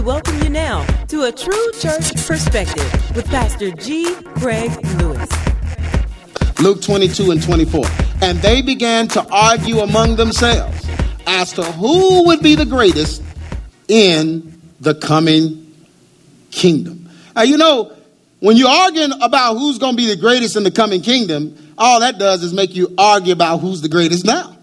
we 0.00 0.06
welcome 0.06 0.42
you 0.42 0.48
now 0.48 0.82
to 1.08 1.24
a 1.24 1.32
true 1.32 1.72
church 1.78 2.14
perspective 2.26 3.14
with 3.14 3.26
Pastor 3.26 3.70
G. 3.72 4.14
Craig 4.36 4.70
Lewis. 4.96 5.28
Luke 6.58 6.80
22 6.80 7.30
and 7.30 7.42
24. 7.42 7.84
And 8.22 8.38
they 8.38 8.62
began 8.62 9.08
to 9.08 9.26
argue 9.30 9.80
among 9.80 10.16
themselves 10.16 10.88
as 11.26 11.52
to 11.52 11.62
who 11.62 12.26
would 12.28 12.42
be 12.42 12.54
the 12.54 12.64
greatest 12.64 13.22
in 13.88 14.58
the 14.80 14.94
coming 14.94 15.70
kingdom. 16.50 17.10
Now, 17.36 17.42
you 17.42 17.58
know, 17.58 17.94
when 18.38 18.56
you're 18.56 18.70
arguing 18.70 19.12
about 19.20 19.58
who's 19.58 19.76
going 19.76 19.92
to 19.92 19.96
be 19.98 20.06
the 20.06 20.16
greatest 20.16 20.56
in 20.56 20.62
the 20.62 20.70
coming 20.70 21.02
kingdom, 21.02 21.74
all 21.76 22.00
that 22.00 22.18
does 22.18 22.42
is 22.42 22.54
make 22.54 22.74
you 22.74 22.94
argue 22.96 23.34
about 23.34 23.58
who's 23.58 23.82
the 23.82 23.88
greatest 23.90 24.24
now. 24.24 24.56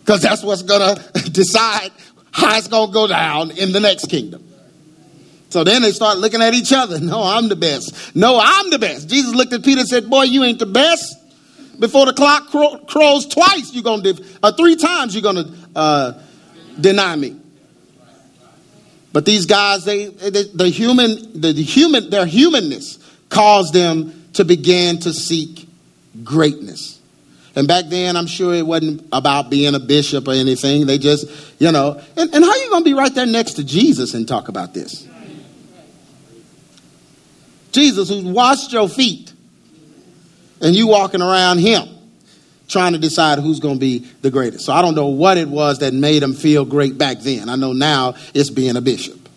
Because 0.00 0.20
that's 0.20 0.42
what's 0.42 0.62
going 0.62 0.96
to 1.14 1.30
decide 1.30 1.92
how 2.32 2.56
it's 2.56 2.68
going 2.68 2.88
to 2.88 2.92
go 2.92 3.06
down 3.06 3.50
in 3.52 3.72
the 3.72 3.80
next 3.80 4.06
kingdom. 4.06 4.42
So 5.50 5.64
then 5.64 5.82
they 5.82 5.92
start 5.92 6.18
looking 6.18 6.40
at 6.40 6.54
each 6.54 6.72
other. 6.72 6.98
No, 7.12 7.22
I'm 7.22 7.48
the 7.48 7.56
best. 7.56 8.16
No, 8.16 8.40
I'm 8.42 8.70
the 8.70 8.78
best. 8.78 9.08
Jesus 9.08 9.34
looked 9.34 9.52
at 9.52 9.62
Peter 9.62 9.80
and 9.80 9.88
said, 9.88 10.08
Boy, 10.08 10.22
you 10.22 10.42
ain't 10.44 10.58
the 10.58 10.66
best. 10.66 11.18
Before 11.78 12.06
the 12.06 12.12
clock 12.12 12.48
crows 12.86 13.26
twice, 13.26 13.72
you're 13.72 13.82
going 13.82 14.02
to, 14.02 14.24
uh, 14.42 14.52
three 14.52 14.76
times, 14.76 15.14
you're 15.14 15.22
going 15.22 15.44
to 15.44 15.54
uh, 15.74 16.22
deny 16.80 17.16
me. 17.16 17.36
But 19.12 19.26
these 19.26 19.46
guys, 19.46 19.84
they, 19.84 20.06
they 20.06 20.44
the 20.44 20.68
human, 20.68 21.40
the, 21.40 21.52
the 21.52 21.62
human, 21.62 22.08
their 22.08 22.24
humanness 22.24 22.98
caused 23.28 23.74
them 23.74 24.30
to 24.34 24.44
begin 24.44 25.00
to 25.00 25.12
seek 25.12 25.68
greatness. 26.24 27.00
And 27.54 27.68
back 27.68 27.86
then, 27.86 28.16
I'm 28.16 28.26
sure 28.26 28.54
it 28.54 28.66
wasn't 28.66 29.06
about 29.12 29.50
being 29.50 29.74
a 29.74 29.80
bishop 29.80 30.26
or 30.26 30.32
anything. 30.32 30.86
They 30.86 30.98
just, 30.98 31.26
you 31.60 31.70
know, 31.70 32.00
and, 32.16 32.34
and 32.34 32.44
how 32.44 32.54
you 32.56 32.70
going 32.70 32.82
to 32.82 32.90
be 32.90 32.94
right 32.94 33.14
there 33.14 33.26
next 33.26 33.54
to 33.54 33.64
Jesus 33.64 34.14
and 34.14 34.26
talk 34.26 34.48
about 34.48 34.72
this? 34.72 35.06
Jesus, 37.72 38.08
who 38.08 38.32
washed 38.32 38.72
your 38.72 38.88
feet, 38.88 39.32
and 40.60 40.74
you 40.74 40.86
walking 40.86 41.20
around 41.22 41.58
him 41.58 41.88
trying 42.68 42.92
to 42.92 42.98
decide 42.98 43.38
who's 43.38 43.60
going 43.60 43.74
to 43.74 43.80
be 43.80 43.98
the 44.22 44.30
greatest. 44.30 44.64
So 44.64 44.72
I 44.72 44.80
don't 44.80 44.94
know 44.94 45.08
what 45.08 45.36
it 45.36 45.48
was 45.48 45.80
that 45.80 45.92
made 45.92 46.22
him 46.22 46.32
feel 46.32 46.64
great 46.64 46.96
back 46.96 47.20
then. 47.20 47.48
I 47.48 47.56
know 47.56 47.72
now 47.72 48.14
it's 48.32 48.50
being 48.50 48.76
a 48.76 48.80
bishop 48.80 49.28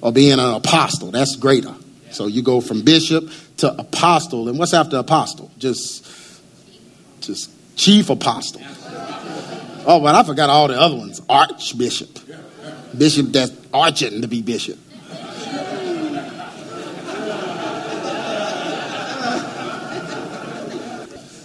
or 0.00 0.12
being 0.12 0.32
an 0.32 0.54
apostle. 0.54 1.12
That's 1.12 1.36
greater. 1.36 1.74
So 2.10 2.26
you 2.26 2.42
go 2.42 2.60
from 2.60 2.82
bishop 2.82 3.30
to 3.58 3.72
apostle. 3.78 4.48
And 4.48 4.58
what's 4.58 4.74
after 4.74 4.96
apostle? 4.96 5.50
Just 5.58 6.04
just 7.20 7.50
chief 7.76 8.10
apostle. 8.10 8.60
Oh, 9.86 10.00
but 10.02 10.14
I 10.14 10.22
forgot 10.22 10.50
all 10.50 10.68
the 10.68 10.78
other 10.78 10.96
ones. 10.96 11.20
Archbishop. 11.28 12.18
Bishop 12.96 13.28
that's 13.28 13.52
arching 13.72 14.22
to 14.22 14.28
be 14.28 14.42
bishop. 14.42 14.78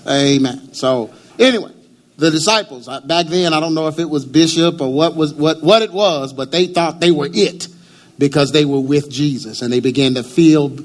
Amen. 0.06 0.74
So 0.74 1.14
anyway, 1.40 1.72
the 2.18 2.32
disciples 2.32 2.88
back 3.06 3.28
then, 3.28 3.54
I 3.54 3.60
don't 3.60 3.74
know 3.74 3.88
if 3.88 4.00
it 4.00 4.10
was 4.10 4.26
bishop 4.26 4.82
or 4.82 4.94
what 4.94 5.16
was 5.16 5.34
what 5.34 5.64
what 5.64 5.82
it 5.82 5.92
was, 5.92 6.34
but 6.34 6.52
they 6.52 6.68
thought 6.68 7.00
they 7.00 7.12
were 7.12 7.30
it 7.32 7.68
because 8.18 8.52
they 8.52 8.66
were 8.66 8.80
with 8.80 9.10
Jesus 9.10 9.62
and 9.62 9.72
they 9.72 9.80
began 9.80 10.16
to 10.16 10.24
feel 10.24 10.78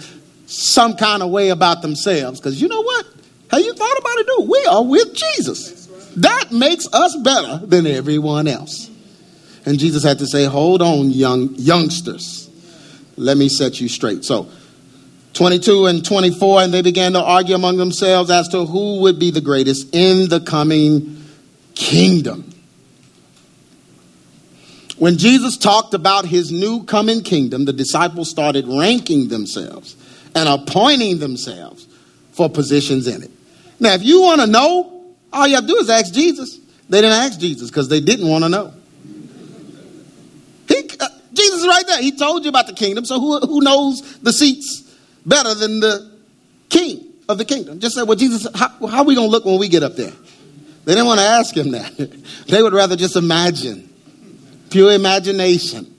some 0.46 0.96
kind 0.96 1.22
of 1.22 1.30
way 1.30 1.50
about 1.50 1.82
themselves. 1.82 2.40
Because 2.40 2.60
you 2.60 2.68
know 2.68 2.82
what? 2.82 3.06
Have 3.50 3.60
you 3.60 3.72
thought 3.72 3.98
about 3.98 4.18
it? 4.18 4.26
Do 4.26 4.46
we 4.50 4.66
are 4.70 4.84
with 4.84 5.14
Jesus? 5.14 5.86
That 6.16 6.52
makes 6.52 6.86
us 6.92 7.16
better 7.22 7.64
than 7.64 7.86
everyone 7.86 8.48
else. 8.48 8.90
And 9.64 9.78
Jesus 9.78 10.02
had 10.02 10.18
to 10.18 10.26
say, 10.26 10.44
"Hold 10.44 10.82
on, 10.82 11.10
young 11.10 11.54
youngsters, 11.56 12.48
let 13.16 13.36
me 13.36 13.48
set 13.48 13.80
you 13.80 13.88
straight." 13.88 14.24
So 14.24 14.48
22 15.34 15.86
and 15.86 16.04
24, 16.04 16.62
and 16.62 16.74
they 16.74 16.82
began 16.82 17.12
to 17.12 17.20
argue 17.20 17.54
among 17.54 17.76
themselves 17.76 18.30
as 18.30 18.48
to 18.48 18.64
who 18.66 19.00
would 19.00 19.18
be 19.18 19.30
the 19.30 19.40
greatest 19.40 19.86
in 19.92 20.28
the 20.28 20.40
coming 20.40 21.22
kingdom. 21.74 22.44
When 24.96 25.16
Jesus 25.16 25.56
talked 25.56 25.94
about 25.94 26.26
his 26.26 26.50
new 26.50 26.82
coming 26.82 27.22
kingdom, 27.22 27.66
the 27.66 27.72
disciples 27.72 28.28
started 28.28 28.66
ranking 28.66 29.28
themselves 29.28 29.94
and 30.34 30.48
appointing 30.48 31.18
themselves 31.18 31.86
for 32.32 32.48
positions 32.48 33.06
in 33.06 33.22
it. 33.22 33.30
Now, 33.80 33.94
if 33.94 34.02
you 34.02 34.22
want 34.22 34.40
to 34.40 34.46
know, 34.46 35.14
all 35.32 35.46
you 35.46 35.54
have 35.54 35.64
to 35.64 35.68
do 35.68 35.76
is 35.76 35.90
ask 35.90 36.12
Jesus. 36.12 36.58
They 36.88 37.00
didn't 37.00 37.16
ask 37.16 37.38
Jesus 37.38 37.70
because 37.70 37.88
they 37.88 38.00
didn't 38.00 38.28
want 38.28 38.44
to 38.44 38.48
know. 38.48 38.72
He, 40.68 40.90
uh, 40.98 41.08
Jesus 41.32 41.60
is 41.60 41.66
right 41.66 41.86
there. 41.86 42.00
He 42.00 42.12
told 42.12 42.44
you 42.44 42.48
about 42.48 42.66
the 42.66 42.72
kingdom, 42.72 43.04
so 43.04 43.20
who, 43.20 43.38
who 43.40 43.60
knows 43.60 44.18
the 44.18 44.32
seats 44.32 44.82
better 45.24 45.54
than 45.54 45.80
the 45.80 46.10
king 46.68 47.04
of 47.28 47.38
the 47.38 47.44
kingdom. 47.44 47.78
Just 47.78 47.94
say, 47.94 48.02
well, 48.02 48.16
Jesus, 48.16 48.46
how, 48.54 48.68
how 48.86 48.98
are 48.98 49.04
we 49.04 49.14
going 49.14 49.28
to 49.28 49.30
look 49.30 49.44
when 49.44 49.58
we 49.58 49.68
get 49.68 49.82
up 49.82 49.96
there? 49.96 50.12
They 50.84 50.94
didn't 50.94 51.06
want 51.06 51.20
to 51.20 51.26
ask 51.26 51.54
him 51.54 51.72
that. 51.72 51.94
they 52.46 52.62
would 52.62 52.72
rather 52.72 52.96
just 52.96 53.16
imagine, 53.16 53.88
pure 54.70 54.92
imagination 54.92 55.94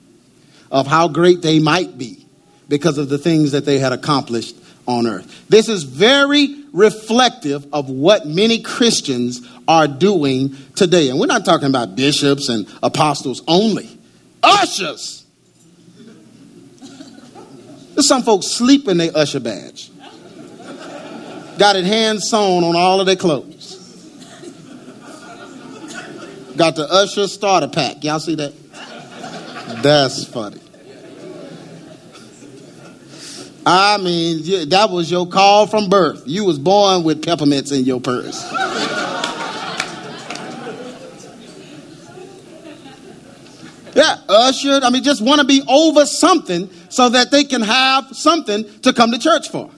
of 0.70 0.86
how 0.86 1.08
great 1.08 1.42
they 1.42 1.60
might 1.60 1.96
be 1.96 2.26
because 2.68 2.98
of 2.98 3.08
the 3.08 3.18
things 3.18 3.52
that 3.52 3.64
they 3.64 3.78
had 3.78 3.92
accomplished 3.92 4.56
on 4.90 5.06
earth. 5.06 5.48
This 5.48 5.68
is 5.68 5.84
very 5.84 6.64
reflective 6.72 7.66
of 7.72 7.88
what 7.88 8.26
many 8.26 8.60
Christians 8.60 9.46
are 9.66 9.88
doing 9.88 10.56
today. 10.74 11.08
And 11.08 11.18
we're 11.18 11.26
not 11.26 11.44
talking 11.44 11.68
about 11.68 11.96
bishops 11.96 12.48
and 12.48 12.66
apostles 12.82 13.42
only, 13.48 13.98
ushers 14.42 15.20
there's 18.00 18.08
some 18.08 18.22
folks 18.22 18.46
sleep 18.46 18.88
in 18.88 18.96
their 18.96 19.10
usher 19.14 19.40
badge. 19.40 19.90
Got 21.58 21.76
it 21.76 21.84
hand 21.84 22.22
sewn 22.22 22.64
on 22.64 22.74
all 22.74 22.98
of 23.00 23.04
their 23.04 23.14
clothes. 23.14 23.76
Got 26.56 26.76
the 26.76 26.86
usher 26.90 27.28
starter 27.28 27.68
pack. 27.68 28.02
Y'all 28.02 28.18
see 28.18 28.36
that? 28.36 28.54
That's 29.82 30.24
funny. 30.24 30.62
I 33.66 33.98
mean, 33.98 34.68
that 34.70 34.88
was 34.90 35.10
your 35.10 35.26
call 35.26 35.66
from 35.66 35.88
birth. 35.88 36.22
You 36.26 36.44
was 36.44 36.58
born 36.58 37.04
with 37.04 37.22
peppermints 37.22 37.72
in 37.72 37.84
your 37.84 38.00
purse. 38.00 38.42
Yeah, 43.94 44.16
ushered. 44.28 44.82
I 44.82 44.90
mean, 44.90 45.02
just 45.02 45.20
want 45.20 45.40
to 45.40 45.46
be 45.46 45.62
over 45.68 46.06
something 46.06 46.70
so 46.88 47.08
that 47.08 47.30
they 47.30 47.44
can 47.44 47.60
have 47.60 48.16
something 48.16 48.64
to 48.80 48.92
come 48.92 49.10
to 49.10 49.18
church 49.18 49.50
for. 49.50 49.70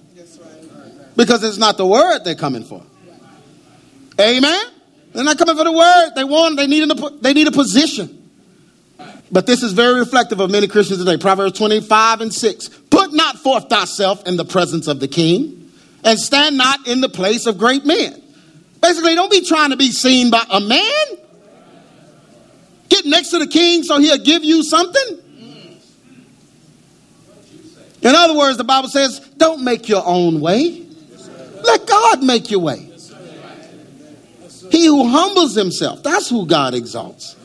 Because 1.16 1.42
it's 1.44 1.58
not 1.58 1.76
the 1.76 1.86
word 1.86 2.20
they're 2.24 2.34
coming 2.34 2.64
for. 2.64 2.82
Amen. 4.20 4.66
They're 5.12 5.24
not 5.24 5.38
coming 5.38 5.56
for 5.56 5.64
the 5.64 5.72
word. 5.72 6.10
They 6.14 6.24
want. 6.24 6.56
They 6.56 6.66
need. 6.66 6.90
A, 6.90 7.10
they 7.20 7.32
need 7.32 7.48
a 7.48 7.52
position. 7.52 8.18
But 9.30 9.46
this 9.46 9.62
is 9.62 9.72
very 9.72 9.98
reflective 9.98 10.40
of 10.40 10.50
many 10.50 10.68
Christians 10.68 10.98
today. 10.98 11.16
Proverbs 11.16 11.58
25 11.58 12.20
and 12.20 12.32
6. 12.32 12.70
Forth 13.42 13.68
thyself 13.68 14.26
in 14.26 14.36
the 14.36 14.44
presence 14.44 14.86
of 14.86 15.00
the 15.00 15.08
king, 15.08 15.70
and 16.04 16.18
stand 16.18 16.56
not 16.56 16.86
in 16.86 17.00
the 17.00 17.08
place 17.08 17.46
of 17.46 17.58
great 17.58 17.84
men. 17.84 18.22
Basically, 18.80 19.14
don't 19.14 19.30
be 19.30 19.44
trying 19.44 19.70
to 19.70 19.76
be 19.76 19.90
seen 19.90 20.30
by 20.30 20.44
a 20.50 20.60
man. 20.60 21.06
Get 22.88 23.06
next 23.06 23.30
to 23.30 23.38
the 23.38 23.46
king 23.46 23.82
so 23.84 23.98
he'll 23.98 24.18
give 24.18 24.44
you 24.44 24.62
something. 24.62 25.18
In 28.02 28.14
other 28.14 28.36
words, 28.36 28.58
the 28.58 28.64
Bible 28.64 28.88
says, 28.88 29.20
don't 29.36 29.62
make 29.62 29.88
your 29.88 30.02
own 30.04 30.40
way. 30.40 30.84
Let 31.62 31.86
God 31.86 32.22
make 32.22 32.50
your 32.50 32.60
way. 32.60 32.90
He 34.70 34.86
who 34.86 35.08
humbles 35.08 35.54
himself, 35.54 36.02
that's 36.02 36.28
who 36.28 36.46
God 36.46 36.74
exalts. 36.74 37.36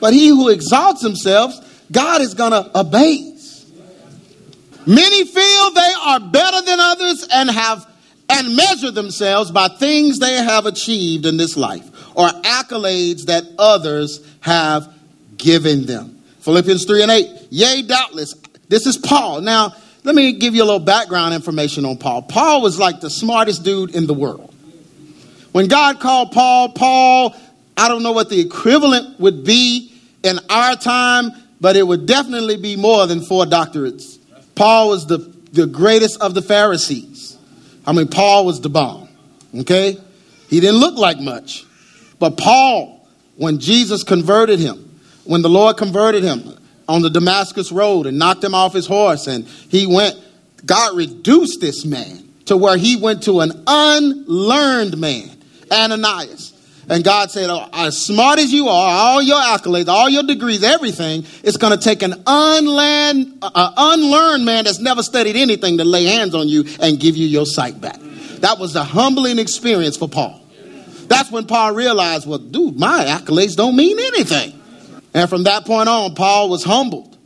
But 0.00 0.12
he 0.12 0.28
who 0.28 0.48
exalts 0.48 1.02
himself, 1.02 1.54
God 1.92 2.20
is 2.20 2.34
going 2.34 2.50
to 2.50 2.70
abase. 2.74 3.31
Many 4.86 5.24
feel 5.24 5.70
they 5.70 5.94
are 6.06 6.20
better 6.20 6.62
than 6.62 6.80
others 6.80 7.26
and 7.32 7.50
have 7.50 7.86
and 8.28 8.56
measure 8.56 8.90
themselves 8.90 9.50
by 9.50 9.68
things 9.68 10.18
they 10.18 10.34
have 10.34 10.66
achieved 10.66 11.26
in 11.26 11.36
this 11.36 11.56
life 11.56 11.88
or 12.16 12.28
accolades 12.28 13.26
that 13.26 13.44
others 13.58 14.26
have 14.40 14.92
given 15.36 15.86
them. 15.86 16.18
Philippians 16.40 16.84
3 16.84 17.02
and 17.02 17.10
8. 17.10 17.48
Yea, 17.50 17.82
doubtless. 17.82 18.34
This 18.68 18.86
is 18.86 18.96
Paul. 18.96 19.42
Now, 19.42 19.74
let 20.04 20.14
me 20.14 20.32
give 20.32 20.54
you 20.54 20.62
a 20.62 20.64
little 20.64 20.80
background 20.80 21.34
information 21.34 21.84
on 21.84 21.98
Paul. 21.98 22.22
Paul 22.22 22.62
was 22.62 22.78
like 22.78 23.00
the 23.00 23.10
smartest 23.10 23.64
dude 23.64 23.94
in 23.94 24.06
the 24.06 24.14
world. 24.14 24.52
When 25.52 25.68
God 25.68 26.00
called 26.00 26.32
Paul, 26.32 26.70
Paul, 26.70 27.36
I 27.76 27.88
don't 27.88 28.02
know 28.02 28.12
what 28.12 28.30
the 28.30 28.40
equivalent 28.40 29.20
would 29.20 29.44
be 29.44 29.92
in 30.22 30.38
our 30.48 30.74
time, 30.76 31.30
but 31.60 31.76
it 31.76 31.86
would 31.86 32.06
definitely 32.06 32.56
be 32.56 32.76
more 32.76 33.06
than 33.06 33.20
four 33.20 33.44
doctorates. 33.44 34.18
Paul 34.62 34.90
was 34.90 35.06
the, 35.06 35.18
the 35.52 35.66
greatest 35.66 36.20
of 36.20 36.34
the 36.34 36.42
Pharisees. 36.42 37.36
I 37.84 37.92
mean, 37.92 38.06
Paul 38.06 38.46
was 38.46 38.60
the 38.60 38.68
bomb. 38.68 39.08
Okay? 39.56 39.98
He 40.48 40.60
didn't 40.60 40.76
look 40.76 40.96
like 40.96 41.18
much. 41.18 41.64
But 42.20 42.36
Paul, 42.36 43.04
when 43.34 43.58
Jesus 43.58 44.04
converted 44.04 44.60
him, 44.60 45.00
when 45.24 45.42
the 45.42 45.48
Lord 45.48 45.76
converted 45.78 46.22
him, 46.22 46.56
on 46.88 47.02
the 47.02 47.10
Damascus 47.10 47.72
road 47.72 48.06
and 48.06 48.18
knocked 48.18 48.44
him 48.44 48.54
off 48.54 48.72
his 48.72 48.86
horse. 48.86 49.26
And 49.26 49.46
he 49.46 49.86
went, 49.86 50.16
God 50.64 50.96
reduced 50.96 51.60
this 51.60 51.84
man 51.84 52.28
to 52.46 52.56
where 52.56 52.76
he 52.76 52.96
went 52.96 53.24
to 53.24 53.40
an 53.40 53.64
unlearned 53.66 54.98
man, 54.98 55.30
Ananias. 55.72 56.51
And 56.92 57.02
God 57.02 57.30
said, 57.30 57.48
oh, 57.48 57.66
as 57.72 57.96
smart 57.96 58.38
as 58.38 58.52
you 58.52 58.68
are, 58.68 58.90
all 58.90 59.22
your 59.22 59.40
accolades, 59.40 59.88
all 59.88 60.10
your 60.10 60.24
degrees, 60.24 60.62
everything, 60.62 61.24
it's 61.42 61.56
going 61.56 61.72
to 61.72 61.82
take 61.82 62.02
an 62.02 62.22
unlearned, 62.26 63.38
unlearned 63.42 64.44
man 64.44 64.64
that's 64.64 64.78
never 64.78 65.02
studied 65.02 65.34
anything 65.34 65.78
to 65.78 65.84
lay 65.84 66.04
hands 66.04 66.34
on 66.34 66.48
you 66.48 66.66
and 66.80 67.00
give 67.00 67.16
you 67.16 67.26
your 67.26 67.46
sight 67.46 67.80
back. 67.80 67.98
That 68.40 68.58
was 68.58 68.76
a 68.76 68.84
humbling 68.84 69.38
experience 69.38 69.96
for 69.96 70.06
Paul. 70.06 70.38
That's 71.06 71.30
when 71.30 71.46
Paul 71.46 71.72
realized, 71.72 72.28
well, 72.28 72.36
dude, 72.36 72.78
my 72.78 73.06
accolades 73.06 73.56
don't 73.56 73.74
mean 73.74 73.98
anything. 73.98 74.52
And 75.14 75.30
from 75.30 75.44
that 75.44 75.64
point 75.64 75.88
on, 75.88 76.14
Paul 76.14 76.50
was 76.50 76.62
humbled. 76.62 77.16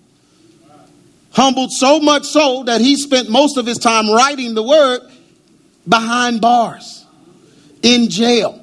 Humbled 1.32 1.72
so 1.72 1.98
much 1.98 2.22
so 2.22 2.62
that 2.62 2.80
he 2.80 2.94
spent 2.94 3.30
most 3.30 3.56
of 3.56 3.66
his 3.66 3.78
time 3.78 4.08
writing 4.08 4.54
the 4.54 4.62
word 4.62 5.00
behind 5.88 6.40
bars, 6.40 7.04
in 7.82 8.08
jail. 8.08 8.62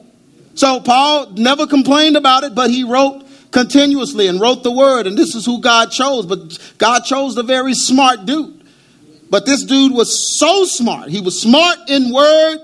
So 0.55 0.79
Paul 0.79 1.31
never 1.31 1.65
complained 1.67 2.17
about 2.17 2.43
it, 2.43 2.53
but 2.53 2.69
he 2.69 2.83
wrote 2.83 3.25
continuously 3.51 4.27
and 4.27 4.41
wrote 4.41 4.63
the 4.63 4.71
word, 4.71 5.07
and 5.07 5.17
this 5.17 5.35
is 5.35 5.45
who 5.45 5.61
God 5.61 5.91
chose. 5.91 6.25
But 6.25 6.57
God 6.77 7.01
chose 7.01 7.35
the 7.35 7.43
very 7.43 7.73
smart 7.73 8.25
dude. 8.25 8.61
But 9.29 9.45
this 9.45 9.63
dude 9.63 9.93
was 9.93 10.37
so 10.37 10.65
smart. 10.65 11.09
He 11.09 11.21
was 11.21 11.41
smart 11.41 11.89
in 11.89 12.13
word 12.13 12.57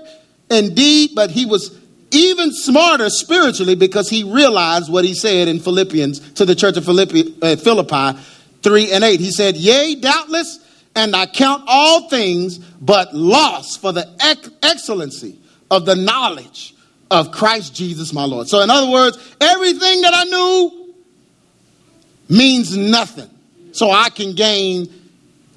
and 0.50 0.76
deed, 0.76 1.12
but 1.14 1.30
he 1.30 1.46
was 1.46 1.76
even 2.12 2.52
smarter 2.52 3.08
spiritually 3.08 3.74
because 3.74 4.08
he 4.08 4.24
realized 4.24 4.90
what 4.90 5.04
he 5.04 5.14
said 5.14 5.48
in 5.48 5.60
Philippians 5.60 6.32
to 6.34 6.44
the 6.44 6.54
church 6.54 6.76
of 6.76 6.84
Philippi, 6.84 7.34
uh, 7.40 7.56
Philippi 7.56 8.18
3 8.62 8.92
and 8.92 9.04
8. 9.04 9.20
He 9.20 9.30
said, 9.30 9.56
Yea, 9.56 9.94
doubtless, 9.96 10.58
and 10.94 11.14
I 11.14 11.26
count 11.26 11.64
all 11.66 12.08
things 12.08 12.58
but 12.58 13.14
loss 13.14 13.76
for 13.76 13.92
the 13.92 14.08
ex- 14.20 14.50
excellency 14.62 15.38
of 15.70 15.86
the 15.86 15.94
knowledge 15.94 16.74
of 17.10 17.32
Christ 17.32 17.74
Jesus 17.74 18.12
my 18.12 18.24
Lord. 18.24 18.48
So, 18.48 18.60
in 18.60 18.70
other 18.70 18.90
words, 18.90 19.18
everything 19.40 20.02
that 20.02 20.14
I 20.14 20.24
knew 20.24 20.94
means 22.28 22.76
nothing. 22.76 23.28
So 23.72 23.90
I 23.90 24.10
can 24.10 24.34
gain 24.34 24.88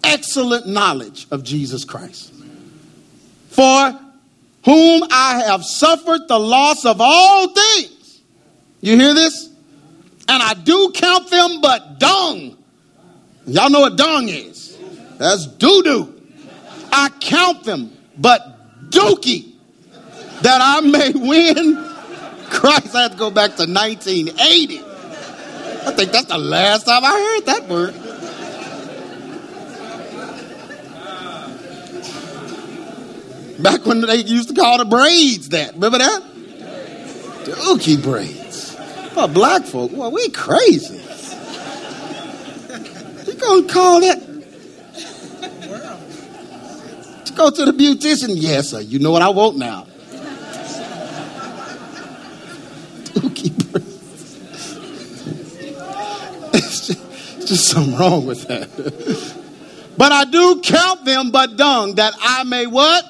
excellent 0.03 0.67
knowledge 0.67 1.27
of 1.31 1.43
Jesus 1.43 1.85
Christ. 1.85 2.33
For 3.49 3.99
whom 4.65 5.03
I 5.11 5.43
have 5.45 5.63
suffered 5.63 6.27
the 6.27 6.39
loss 6.39 6.85
of 6.85 6.97
all 6.99 7.53
things. 7.53 8.21
You 8.81 8.97
hear 8.97 9.13
this? 9.13 9.49
And 10.27 10.41
I 10.41 10.53
do 10.53 10.91
count 10.95 11.29
them 11.29 11.61
but 11.61 11.99
dung. 11.99 12.57
Y'all 13.45 13.69
know 13.69 13.81
what 13.81 13.97
dung 13.97 14.29
is. 14.29 14.77
That's 15.17 15.45
doo 15.45 15.83
doo. 15.83 16.21
I 16.91 17.09
count 17.19 17.63
them 17.63 17.95
but 18.17 18.89
dookie 18.89 19.52
that 20.43 20.59
I 20.61 20.81
may 20.81 21.11
win 21.11 21.75
Christ. 22.49 22.95
I 22.95 23.03
have 23.03 23.11
to 23.11 23.17
go 23.17 23.31
back 23.31 23.55
to 23.55 23.65
1980. 23.65 24.79
I 25.85 25.91
think 25.91 26.11
that's 26.11 26.27
the 26.27 26.37
last 26.37 26.85
time 26.85 27.03
I 27.03 27.11
heard 27.11 27.45
that 27.47 27.67
word. 27.69 27.93
Back 33.63 33.85
when 33.85 34.01
they 34.01 34.17
used 34.17 34.49
to 34.49 34.55
call 34.55 34.77
the 34.77 34.85
braids 34.85 35.49
that. 35.49 35.73
Remember 35.75 35.99
that? 35.99 36.23
Dookie 37.45 38.01
braids. 38.01 38.75
Oh, 39.15 39.27
black 39.27 39.63
folk, 39.63 39.91
well, 39.93 40.11
we 40.11 40.29
crazy. 40.29 40.97
You 43.27 43.35
gonna 43.35 43.67
call 43.67 44.01
that? 44.01 44.19
To 47.25 47.33
Go 47.33 47.49
to 47.49 47.65
the 47.65 47.71
beautician. 47.71 48.31
Yes, 48.31 48.69
sir. 48.69 48.81
You 48.81 48.99
know 48.99 49.11
what 49.11 49.21
I 49.21 49.29
want 49.29 49.57
now. 49.57 49.87
Braids. 53.49 53.89
It's 56.55 56.87
just, 56.87 57.47
just 57.47 57.67
something 57.67 57.97
wrong 57.97 58.25
with 58.25 58.47
that. 58.47 59.39
But 59.97 60.11
I 60.11 60.25
do 60.25 60.59
count 60.61 61.05
them 61.05 61.31
but 61.31 61.55
dung 61.55 61.95
that 61.95 62.15
I 62.19 62.43
may 62.43 62.65
what? 62.65 63.05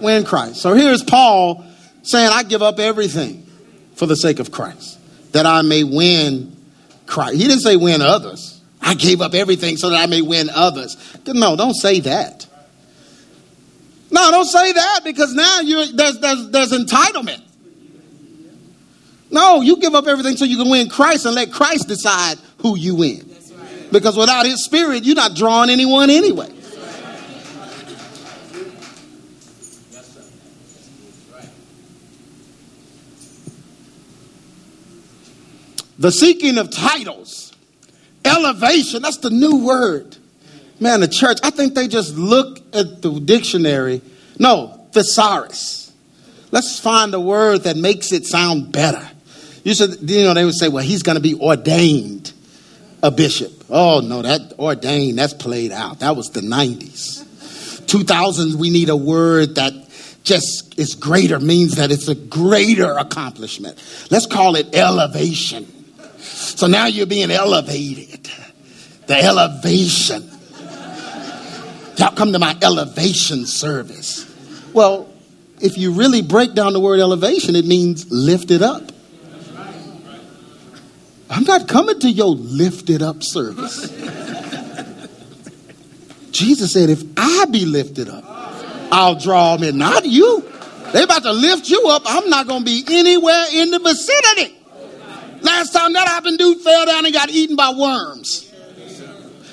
win 0.00 0.24
Christ. 0.24 0.56
So 0.56 0.74
here's 0.74 1.02
Paul 1.02 1.64
saying, 2.02 2.30
I 2.32 2.42
give 2.42 2.62
up 2.62 2.78
everything 2.78 3.46
for 3.94 4.06
the 4.06 4.16
sake 4.16 4.38
of 4.38 4.50
Christ, 4.50 4.98
that 5.32 5.46
I 5.46 5.62
may 5.62 5.84
win 5.84 6.56
Christ. 7.06 7.34
He 7.34 7.42
didn't 7.42 7.60
say 7.60 7.76
win 7.76 8.00
others. 8.00 8.60
I 8.80 8.94
gave 8.94 9.20
up 9.20 9.34
everything 9.34 9.76
so 9.76 9.90
that 9.90 10.00
I 10.00 10.06
may 10.06 10.22
win 10.22 10.48
others. 10.48 10.96
No, 11.26 11.54
don't 11.54 11.74
say 11.74 12.00
that. 12.00 12.46
No, 14.10 14.30
don't 14.30 14.46
say 14.46 14.72
that 14.72 15.00
because 15.04 15.34
now 15.34 15.60
there's, 15.62 16.18
there's, 16.18 16.50
there's 16.50 16.72
entitlement. 16.72 17.42
No, 19.30 19.60
you 19.60 19.76
give 19.76 19.94
up 19.94 20.06
everything 20.06 20.36
so 20.36 20.44
you 20.44 20.56
can 20.56 20.68
win 20.68 20.88
Christ 20.88 21.26
and 21.26 21.34
let 21.34 21.52
Christ 21.52 21.86
decide 21.86 22.38
who 22.58 22.76
you 22.76 22.96
win. 22.96 23.26
Because 23.92 24.16
without 24.16 24.46
his 24.46 24.64
spirit, 24.64 25.04
you're 25.04 25.16
not 25.16 25.34
drawing 25.34 25.70
anyone 25.70 26.10
anyway. 26.10 26.52
The 35.98 36.10
seeking 36.10 36.56
of 36.56 36.70
titles, 36.70 37.52
elevation, 38.24 39.02
that's 39.02 39.18
the 39.18 39.28
new 39.28 39.66
word. 39.66 40.16
Man, 40.80 41.00
the 41.00 41.08
church, 41.08 41.38
I 41.42 41.50
think 41.50 41.74
they 41.74 41.88
just 41.88 42.16
look 42.16 42.58
at 42.74 43.02
the 43.02 43.20
dictionary. 43.20 44.00
No, 44.38 44.88
thesaurus. 44.92 45.92
Let's 46.50 46.80
find 46.80 47.12
a 47.12 47.20
word 47.20 47.64
that 47.64 47.76
makes 47.76 48.12
it 48.12 48.24
sound 48.24 48.72
better. 48.72 49.06
You 49.62 49.74
said, 49.74 49.96
you 50.02 50.24
know, 50.24 50.34
they 50.34 50.44
would 50.44 50.54
say, 50.54 50.68
well, 50.68 50.84
he's 50.84 51.02
going 51.02 51.16
to 51.16 51.22
be 51.22 51.34
ordained 51.34 52.32
a 53.02 53.10
bishop. 53.10 53.52
Oh, 53.68 54.00
no, 54.00 54.22
that 54.22 54.54
ordained, 54.58 55.18
that's 55.18 55.34
played 55.34 55.72
out. 55.72 56.00
That 56.00 56.16
was 56.16 56.30
the 56.30 56.40
90s. 56.40 57.24
2000s, 57.86 58.54
we 58.54 58.70
need 58.70 58.88
a 58.88 58.96
word 58.96 59.56
that 59.56 59.72
just 60.22 60.78
is 60.78 60.94
greater, 60.94 61.40
means 61.40 61.76
that 61.76 61.90
it's 61.90 62.08
a 62.08 62.14
greater 62.14 62.92
accomplishment. 62.92 63.82
Let's 64.10 64.26
call 64.26 64.56
it 64.56 64.74
elevation. 64.74 65.66
So 66.18 66.66
now 66.66 66.86
you're 66.86 67.06
being 67.06 67.30
elevated. 67.30 68.30
The 69.06 69.16
elevation. 69.16 70.30
Y'all 71.96 72.14
come 72.14 72.32
to 72.32 72.38
my 72.38 72.56
elevation 72.62 73.46
service. 73.46 74.26
Well, 74.72 75.12
if 75.60 75.76
you 75.76 75.92
really 75.92 76.22
break 76.22 76.54
down 76.54 76.72
the 76.72 76.80
word 76.80 77.00
elevation, 77.00 77.56
it 77.56 77.66
means 77.66 78.10
lifted 78.10 78.62
up. 78.62 78.89
I'm 81.30 81.44
not 81.44 81.68
coming 81.68 81.98
to 82.00 82.10
your 82.10 82.34
lifted 82.34 83.02
up 83.02 83.22
service. 83.22 83.88
Jesus 86.32 86.72
said, 86.72 86.90
if 86.90 87.02
I 87.16 87.44
be 87.46 87.64
lifted 87.64 88.08
up, 88.08 88.24
I'll 88.92 89.14
draw 89.14 89.56
them 89.56 89.68
in, 89.68 89.78
not 89.78 90.04
you. 90.04 90.44
They 90.92 91.04
about 91.04 91.22
to 91.22 91.32
lift 91.32 91.68
you 91.70 91.86
up. 91.88 92.02
I'm 92.04 92.28
not 92.28 92.48
going 92.48 92.64
to 92.64 92.64
be 92.64 92.84
anywhere 92.88 93.44
in 93.52 93.70
the 93.70 93.78
vicinity. 93.78 94.56
Last 95.42 95.72
time 95.72 95.92
that 95.92 96.08
happened, 96.08 96.38
dude 96.38 96.60
fell 96.60 96.86
down 96.86 97.04
and 97.04 97.14
got 97.14 97.30
eaten 97.30 97.54
by 97.54 97.72
worms. 97.78 98.52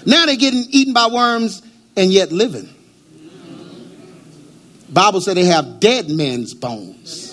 Now 0.05 0.25
they're 0.25 0.36
getting 0.36 0.65
eaten 0.69 0.93
by 0.93 1.07
worms 1.07 1.62
and 1.96 2.12
yet 2.12 2.31
living. 2.31 2.69
Bible 4.89 5.22
said 5.22 5.38
they 5.38 5.46
have 5.46 5.79
dead 5.79 6.10
men's 6.10 6.53
bones. 6.53 7.26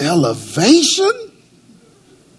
Elevation? 0.00 1.12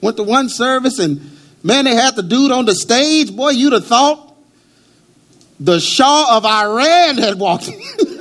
Went 0.02 0.18
to 0.18 0.24
one 0.24 0.50
service 0.50 1.00
and 1.00 1.20
man, 1.64 1.86
they 1.86 1.96
had 1.96 2.16
the 2.16 2.24
dude 2.24 2.52
on 2.52 2.66
the 2.66 2.76
stage. 2.76 3.36
Boy, 3.36 3.52
you'd 3.52 3.74
have 3.74 3.86
thought 3.86 4.36
the 5.60 5.80
Shah 5.80 6.38
of 6.38 6.46
Iran 6.46 7.18
had 7.18 7.40
walked 7.40 7.68
in. 7.70 7.82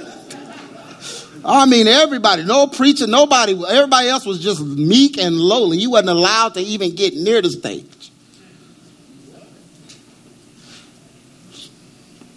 I 1.45 1.67
mean, 1.67 1.87
everybody, 1.87 2.45
no 2.45 2.67
preacher, 2.67 3.07
nobody, 3.07 3.53
everybody 3.69 4.09
else 4.09 4.25
was 4.25 4.43
just 4.43 4.63
meek 4.63 5.19
and 5.19 5.37
lowly. 5.37 5.77
You 5.77 5.91
wasn't 5.91 6.11
allowed 6.11 6.55
to 6.55 6.61
even 6.61 6.95
get 6.95 7.15
near 7.15 7.43
the 7.43 7.51
stage. 7.51 7.85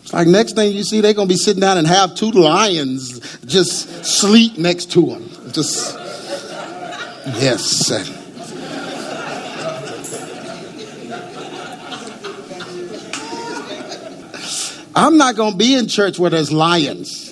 It's 0.01 0.13
like 0.13 0.27
next 0.27 0.53
thing 0.53 0.73
you 0.73 0.83
see, 0.83 1.01
they're 1.01 1.13
going 1.13 1.27
to 1.27 1.33
be 1.33 1.37
sitting 1.37 1.61
down 1.61 1.77
and 1.77 1.87
have 1.87 2.15
two 2.15 2.31
lions 2.31 3.37
just 3.45 4.05
sleep 4.05 4.57
next 4.57 4.91
to 4.91 5.05
them. 5.05 5.29
Just, 5.51 5.97
yes. 7.35 7.91
I'm 14.95 15.17
not 15.17 15.35
going 15.35 15.51
to 15.51 15.57
be 15.57 15.75
in 15.75 15.87
church 15.87 16.17
where 16.17 16.31
there's 16.31 16.51
lions. 16.51 17.25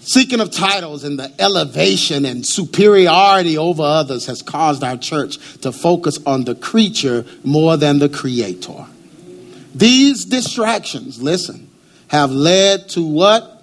Seeking 0.00 0.40
of 0.40 0.50
titles 0.50 1.04
and 1.04 1.18
the 1.18 1.32
elevation 1.38 2.24
and 2.24 2.44
superiority 2.44 3.56
over 3.56 3.82
others 3.84 4.26
has 4.26 4.42
caused 4.42 4.82
our 4.82 4.96
church 4.96 5.38
to 5.58 5.70
focus 5.70 6.18
on 6.26 6.44
the 6.44 6.56
creature 6.56 7.24
more 7.44 7.76
than 7.76 8.00
the 8.00 8.08
creator. 8.08 8.86
These 9.72 10.24
distractions, 10.24 11.22
listen, 11.22 11.70
have 12.08 12.32
led 12.32 12.88
to 12.90 13.06
what? 13.06 13.62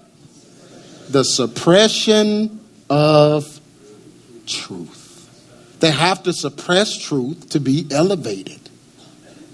The 1.10 1.26
suppression 1.26 2.62
of 2.90 3.57
truth. 4.48 5.78
They 5.80 5.92
have 5.92 6.24
to 6.24 6.34
suppress 6.34 6.98
truth 6.98 7.50
to 7.50 7.60
be 7.60 7.88
elevated. 7.92 8.60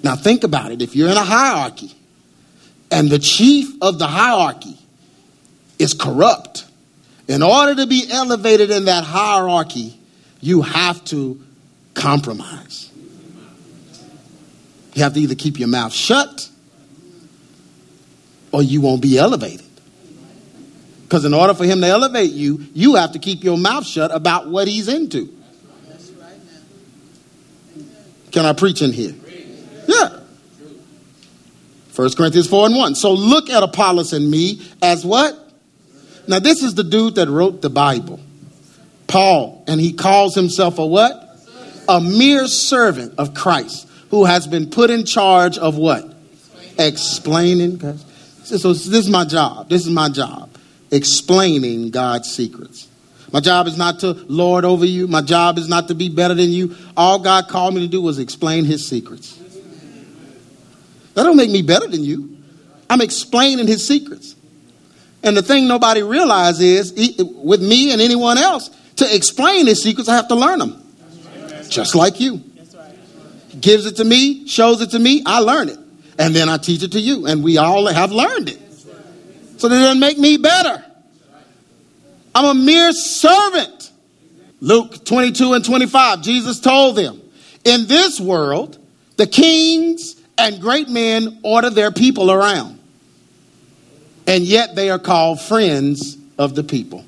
Now, 0.04 0.16
think 0.16 0.44
about 0.44 0.72
it. 0.72 0.82
If 0.82 0.96
you're 0.96 1.10
in 1.10 1.18
a 1.18 1.24
hierarchy 1.24 1.94
and 2.92 3.10
the 3.10 3.20
chief 3.20 3.74
of 3.82 4.00
the 4.00 4.08
hierarchy 4.08 4.78
is 5.80 5.94
corrupt, 5.94 6.66
in 7.28 7.42
order 7.42 7.76
to 7.76 7.88
be 7.88 8.06
elevated 8.10 8.70
in 8.70 8.86
that 8.86 9.04
hierarchy, 9.04 9.98
you 10.42 10.62
have 10.62 11.04
to 11.06 11.42
compromise. 11.94 12.92
You 14.94 15.04
have 15.04 15.14
to 15.14 15.22
either 15.22 15.36
keep 15.36 15.58
your 15.60 15.70
mouth 15.70 15.94
shut 15.94 16.50
or 18.52 18.62
you 18.62 18.82
won't 18.82 19.02
be 19.02 19.18
elevated. 19.18 19.66
Because 21.14 21.26
in 21.26 21.34
order 21.36 21.54
for 21.54 21.64
him 21.64 21.80
to 21.82 21.86
elevate 21.86 22.32
you, 22.32 22.66
you 22.74 22.96
have 22.96 23.12
to 23.12 23.20
keep 23.20 23.44
your 23.44 23.56
mouth 23.56 23.86
shut 23.86 24.10
about 24.12 24.50
what 24.50 24.68
he's 24.68 24.88
into. 24.88 25.32
Can 28.32 28.48
I 28.48 28.54
preach 28.54 28.82
in 28.82 28.92
here? 28.92 29.14
Yeah. 29.88 30.22
1 31.96 32.14
Corinthians 32.18 32.48
4 32.48 32.66
and 32.66 32.76
1. 32.76 32.96
So 32.96 33.14
look 33.14 33.52
at 33.52 33.62
Apollos 33.62 34.12
and 34.12 34.32
me 34.32 34.64
as 34.82 35.06
what? 35.06 35.38
Now, 36.28 36.40
this 36.40 36.64
is 36.64 36.74
the 36.74 36.84
dude 36.84 37.14
that 37.14 37.30
wrote 37.30 37.62
the 37.62 37.70
Bible, 37.70 38.20
Paul, 39.06 39.64
and 39.68 39.80
he 39.80 39.94
calls 39.94 40.34
himself 40.34 40.80
a 40.80 40.86
what? 40.88 41.30
A 41.88 42.02
mere 42.02 42.48
servant 42.48 43.14
of 43.20 43.36
Christ 43.36 43.88
who 44.10 44.26
has 44.26 44.48
been 44.48 44.72
put 44.72 44.90
in 44.90 45.06
charge 45.06 45.60
of 45.60 45.78
what? 45.78 46.12
Explaining. 46.80 47.80
So, 48.46 48.74
this 48.74 48.88
is 48.88 49.12
my 49.12 49.26
job. 49.26 49.70
This 49.70 49.86
is 49.86 49.92
my 49.92 50.10
job. 50.10 50.50
Explaining 50.94 51.90
God's 51.90 52.32
secrets. 52.32 52.88
My 53.32 53.40
job 53.40 53.66
is 53.66 53.80
not 53.80 54.02
to 54.02 54.12
lord 54.28 54.64
over 54.64 54.86
you. 54.86 55.08
My 55.08 55.24
job 55.24 55.58
is 55.58 55.68
not 55.68 55.88
to 55.88 55.96
be 55.96 56.08
better 56.08 56.36
than 56.36 56.52
you. 56.52 56.76
All 56.96 57.18
God 57.18 57.48
called 57.48 57.74
me 57.74 57.82
to 57.82 57.88
do 57.88 58.00
was 58.00 58.20
explain 58.20 58.64
his 58.64 58.88
secrets. 58.88 59.36
That 61.16 61.24
don't 61.24 61.36
make 61.36 61.50
me 61.50 61.64
better 61.64 61.88
than 61.88 62.04
you. 62.04 62.38
I'm 62.92 63.02
explaining 63.02 63.66
his 63.66 63.88
secrets. 63.88 64.36
And 65.24 65.36
the 65.36 65.42
thing 65.42 65.68
nobody 65.68 66.04
realizes 66.04 66.92
is, 66.92 67.24
with 67.38 67.62
me 67.62 67.92
and 67.92 68.00
anyone 68.00 68.38
else, 68.38 68.70
to 68.98 69.16
explain 69.16 69.66
his 69.66 69.82
secrets, 69.82 70.08
I 70.10 70.16
have 70.16 70.28
to 70.28 70.36
learn 70.36 70.60
them. 70.60 70.80
Just 71.70 71.96
like 71.96 72.20
you. 72.20 72.44
Gives 73.60 73.88
it 73.88 73.96
to 73.96 74.04
me, 74.04 74.48
shows 74.48 74.80
it 74.82 74.92
to 74.92 75.00
me, 75.00 75.24
I 75.26 75.40
learn 75.40 75.70
it. 75.70 75.80
And 76.20 76.36
then 76.36 76.50
I 76.50 76.58
teach 76.58 76.84
it 76.84 76.92
to 76.92 77.00
you. 77.00 77.26
And 77.26 77.44
we 77.44 77.58
all 77.58 77.88
have 77.88 78.12
learned 78.12 78.50
it. 78.50 78.60
So 79.64 79.70
that 79.70 79.80
doesn't 79.80 80.02
make 80.02 80.18
me 80.18 80.36
better. 80.36 80.84
I'm 82.36 82.44
a 82.44 82.54
mere 82.54 82.92
servant. 82.92 83.92
Luke 84.60 85.06
22 85.06 85.54
and 85.54 85.64
25, 85.64 86.22
Jesus 86.22 86.60
told 86.60 86.98
them, 86.98 87.22
In 87.64 87.88
this 87.88 88.20
world, 88.20 88.78
the 89.16 89.26
kings 89.26 90.18
and 90.38 90.60
great 90.60 90.90
men 90.90 91.40
order 91.44 91.70
their 91.70 91.92
people 91.92 92.30
around, 92.30 92.78
and 94.28 94.44
yet 94.44 94.76
they 94.76 94.90
are 94.90 95.00
called 95.00 95.40
friends 95.40 96.18
of 96.38 96.56
the 96.56 96.64
people. 96.66 97.06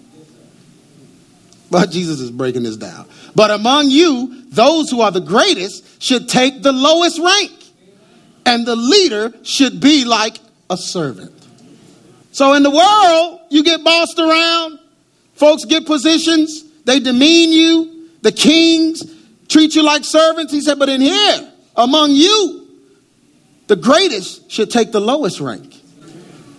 But 1.69 1.91
Jesus 1.91 2.21
is 2.21 2.31
breaking 2.31 2.63
this 2.63 2.77
down. 2.77 3.05
But 3.35 3.51
among 3.51 3.89
you, 3.89 4.43
those 4.47 4.89
who 4.89 5.01
are 5.01 5.11
the 5.11 5.19
greatest 5.19 6.01
should 6.01 6.29
take 6.29 6.63
the 6.63 6.71
lowest 6.71 7.19
rank, 7.19 7.51
and 8.45 8.65
the 8.65 8.77
leader 8.77 9.33
should 9.43 9.81
be 9.81 10.05
like 10.05 10.37
a 10.69 10.77
servant. 10.77 11.44
So 12.35 12.51
in 12.51 12.63
the 12.63 12.69
world, 12.69 13.39
you 13.49 13.63
get 13.63 13.81
bossed 13.81 14.19
around, 14.19 14.77
folks 15.35 15.63
get 15.63 15.85
positions, 15.85 16.65
they 16.83 16.99
demean 16.99 17.53
you, 17.53 18.09
the 18.23 18.33
kings 18.33 19.01
treat 19.47 19.73
you 19.73 19.83
like 19.83 20.03
servants. 20.03 20.51
He 20.51 20.59
said, 20.59 20.77
but 20.77 20.89
in 20.89 20.99
here, 20.99 21.49
among 21.77 22.11
you, 22.11 22.67
the 23.67 23.77
greatest 23.77 24.51
should 24.51 24.69
take 24.69 24.91
the 24.91 24.99
lowest 24.99 25.39
rank, 25.39 25.79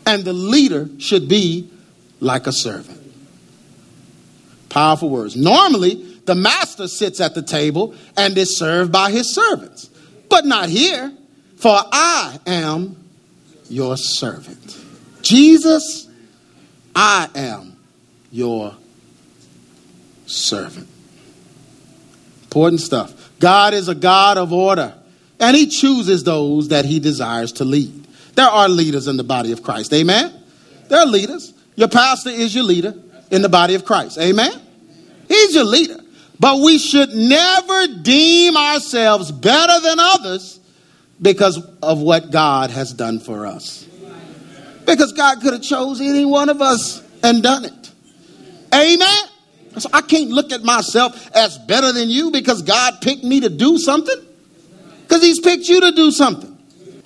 and 0.07 0.25
the 0.25 0.33
leader 0.33 0.89
should 0.99 1.29
be 1.29 1.69
like 2.21 2.47
a 2.47 2.53
servant. 2.53 2.99
Powerful 4.71 5.11
words. 5.11 5.37
Normally, 5.37 5.97
the 6.25 6.35
master 6.35 6.89
sits 6.89 7.21
at 7.21 7.35
the 7.35 7.43
table 7.43 7.95
and 8.17 8.39
is 8.39 8.57
served 8.57 8.93
by 8.93 9.11
his 9.11 9.35
servants, 9.35 9.91
but 10.31 10.47
not 10.47 10.71
here, 10.71 11.13
for 11.59 11.77
I 11.93 12.39
am 12.47 12.97
your 13.69 13.99
servant. 13.99 14.66
Jesus, 15.27 16.09
I 16.95 17.29
am 17.35 17.77
your 18.31 18.77
servant. 20.27 20.87
Important 22.45 22.81
stuff. 22.81 23.13
God 23.41 23.75
is 23.75 23.89
a 23.89 23.95
God 23.97 24.39
of 24.39 24.53
order. 24.53 24.95
And 25.41 25.57
he 25.57 25.67
chooses 25.67 26.23
those 26.23 26.69
that 26.69 26.85
he 26.85 27.01
desires 27.01 27.51
to 27.55 27.65
lead. 27.65 28.07
There 28.37 28.47
are 28.47 28.69
leaders 28.69 29.09
in 29.09 29.17
the 29.17 29.25
body 29.25 29.51
of 29.51 29.65
Christ. 29.65 29.93
Amen? 29.93 30.33
There 30.87 31.01
are 31.01 31.07
leaders. 31.07 31.53
Your 31.75 31.89
pastor 31.89 32.31
is 32.31 32.55
your 32.55 32.63
leader 32.63 32.95
in 33.33 33.43
the 33.43 33.49
body 33.49 33.75
of 33.75 33.85
Christ. 33.85 34.19
Amen? 34.19 34.53
He's 35.27 35.57
your 35.57 35.65
leader. 35.65 35.99
But 36.39 36.61
we 36.61 36.79
should 36.79 37.11
never 37.11 37.89
deem 38.01 38.57
ourselves 38.57 39.33
better 39.33 39.81
than 39.81 39.99
others 39.99 40.61
because 41.21 41.59
of 41.83 42.01
what 42.01 42.31
God 42.31 42.71
has 42.71 42.93
done 42.93 43.19
for 43.19 43.45
us. 43.45 43.87
Because 44.87 45.13
God 45.13 45.41
could 45.41 45.53
have 45.53 45.63
chose 45.63 46.01
any 46.01 46.25
one 46.25 46.49
of 46.49 46.63
us 46.63 47.03
and 47.23 47.43
done 47.43 47.65
it. 47.65 47.93
Amen? 48.75 49.25
So 49.79 49.91
I 49.93 50.01
can't 50.01 50.31
look 50.31 50.53
at 50.53 50.63
myself 50.63 51.31
as 51.35 51.59
better 51.59 51.93
than 51.93 52.09
you 52.09 52.31
because 52.31 52.63
God 52.63 53.01
picked 53.03 53.25
me 53.25 53.41
to 53.41 53.51
do 53.51 53.79
something. 53.79 54.17
Because 55.03 55.23
he's 55.23 55.41
picked 55.41 55.69
you 55.69 55.81
to 55.83 55.93
do 55.93 56.11
something. 56.11 56.57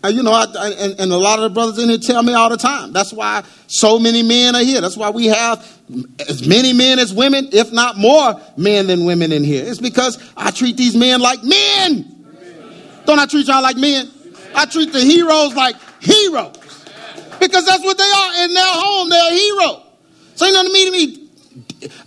And 0.02 0.16
you 0.16 0.22
know, 0.22 0.32
I, 0.32 0.46
I, 0.58 0.70
and, 0.70 1.00
and, 1.00 1.12
a 1.12 1.16
lot 1.16 1.38
of 1.38 1.42
the 1.42 1.50
brothers 1.50 1.78
in 1.78 1.90
here 1.90 1.98
tell 1.98 2.22
me 2.22 2.32
all 2.32 2.48
the 2.48 2.56
time. 2.56 2.92
That's 2.92 3.12
why 3.12 3.44
so 3.66 3.98
many 3.98 4.22
men 4.22 4.56
are 4.56 4.62
here. 4.62 4.80
That's 4.80 4.96
why 4.96 5.10
we 5.10 5.26
have 5.26 5.66
as 6.26 6.46
many 6.46 6.72
men 6.72 6.98
as 6.98 7.12
women, 7.12 7.50
if 7.52 7.70
not 7.70 7.98
more 7.98 8.40
men 8.56 8.86
than 8.86 9.04
women 9.04 9.30
in 9.30 9.44
here. 9.44 9.62
It's 9.66 9.78
because 9.78 10.18
I 10.38 10.52
treat 10.52 10.78
these 10.78 10.96
men 10.96 11.20
like 11.20 11.44
men. 11.44 12.16
Don't 13.04 13.18
I 13.18 13.26
treat 13.26 13.46
y'all 13.46 13.62
like 13.62 13.76
men? 13.76 14.10
I 14.54 14.64
treat 14.64 14.90
the 14.92 15.00
heroes 15.00 15.54
like 15.54 15.76
heroes. 16.00 16.59
Because 17.40 17.66
that's 17.66 17.82
what 17.82 17.98
they 17.98 18.04
are 18.04 18.44
in 18.44 18.54
their 18.54 18.64
home. 18.64 19.08
They're 19.08 19.32
a 19.32 19.34
hero. 19.34 19.82
So 20.34 20.46
ain't 20.46 20.54
nothing 20.54 20.70
to 20.70 20.72
me 20.72 20.84
to 20.84 20.90
me 20.90 21.20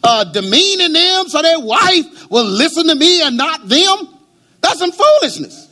uh, 0.04 0.24
demeaning 0.26 0.94
them 0.94 1.28
so 1.28 1.42
their 1.42 1.60
wife 1.60 2.30
will 2.30 2.46
listen 2.46 2.88
to 2.88 2.96
me 2.96 3.22
and 3.22 3.38
not 3.38 3.68
them. 3.68 4.08
That's 4.62 4.80
some 4.80 4.92
foolishness. 4.92 5.70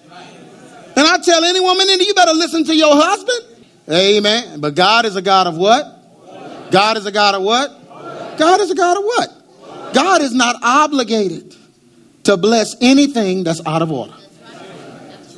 And 0.95 1.07
I 1.07 1.17
tell 1.19 1.43
any 1.43 1.59
woman 1.59 1.87
in 1.89 1.99
you 2.01 2.13
better 2.13 2.33
listen 2.33 2.65
to 2.65 2.75
your 2.75 2.93
husband. 2.93 3.59
Amen. 3.89 4.59
But 4.59 4.75
God 4.75 5.05
is 5.05 5.15
a 5.15 5.21
God 5.21 5.47
of 5.47 5.57
what? 5.57 6.71
God 6.71 6.97
is 6.97 7.05
a 7.05 7.11
God 7.11 7.35
of 7.35 7.43
what? 7.43 8.37
God 8.37 8.61
is 8.61 8.71
a 8.71 8.75
God 8.75 8.97
of 8.97 9.03
what? 9.03 9.93
God 9.93 10.21
is 10.21 10.33
not 10.33 10.55
obligated 10.61 11.55
to 12.23 12.37
bless 12.37 12.75
anything 12.81 13.43
that's 13.43 13.65
out 13.65 13.81
of 13.81 13.91
order. 13.91 14.13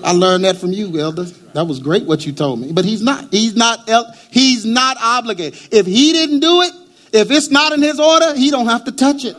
I 0.03 0.11
learned 0.11 0.43
that 0.45 0.57
from 0.57 0.71
you, 0.71 0.99
elder. 0.99 1.23
That 1.53 1.65
was 1.65 1.79
great 1.79 2.05
what 2.05 2.25
you 2.25 2.33
told 2.33 2.59
me. 2.59 2.71
But 2.71 2.85
he's 2.85 3.01
not. 3.01 3.31
He's 3.31 3.55
not. 3.55 3.89
He's 4.29 4.65
not 4.65 4.97
obligated. 4.99 5.59
If 5.71 5.85
he 5.85 6.11
didn't 6.11 6.41
do 6.41 6.61
it, 6.61 6.73
if 7.13 7.31
it's 7.31 7.49
not 7.49 7.71
in 7.71 7.81
his 7.81 7.99
order, 7.99 8.35
he 8.35 8.51
don't 8.51 8.67
have 8.67 8.83
to 8.85 8.91
touch 8.91 9.23
it. 9.23 9.37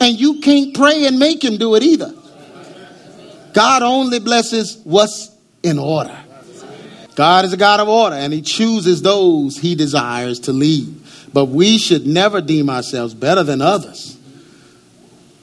And 0.00 0.18
you 0.18 0.40
can't 0.40 0.74
pray 0.74 1.06
and 1.06 1.18
make 1.18 1.42
him 1.42 1.56
do 1.56 1.74
it 1.74 1.82
either. 1.82 2.14
God 3.52 3.82
only 3.82 4.20
blesses 4.20 4.80
what's 4.84 5.30
in 5.62 5.78
order. 5.78 6.16
God 7.14 7.44
is 7.44 7.52
a 7.52 7.56
God 7.56 7.80
of 7.80 7.88
order, 7.88 8.16
and 8.16 8.32
He 8.32 8.42
chooses 8.42 9.02
those 9.02 9.58
He 9.58 9.74
desires 9.74 10.40
to 10.40 10.52
lead. 10.52 10.94
But 11.32 11.46
we 11.46 11.78
should 11.78 12.06
never 12.06 12.40
deem 12.40 12.70
ourselves 12.70 13.14
better 13.14 13.42
than 13.42 13.60
others. 13.60 14.16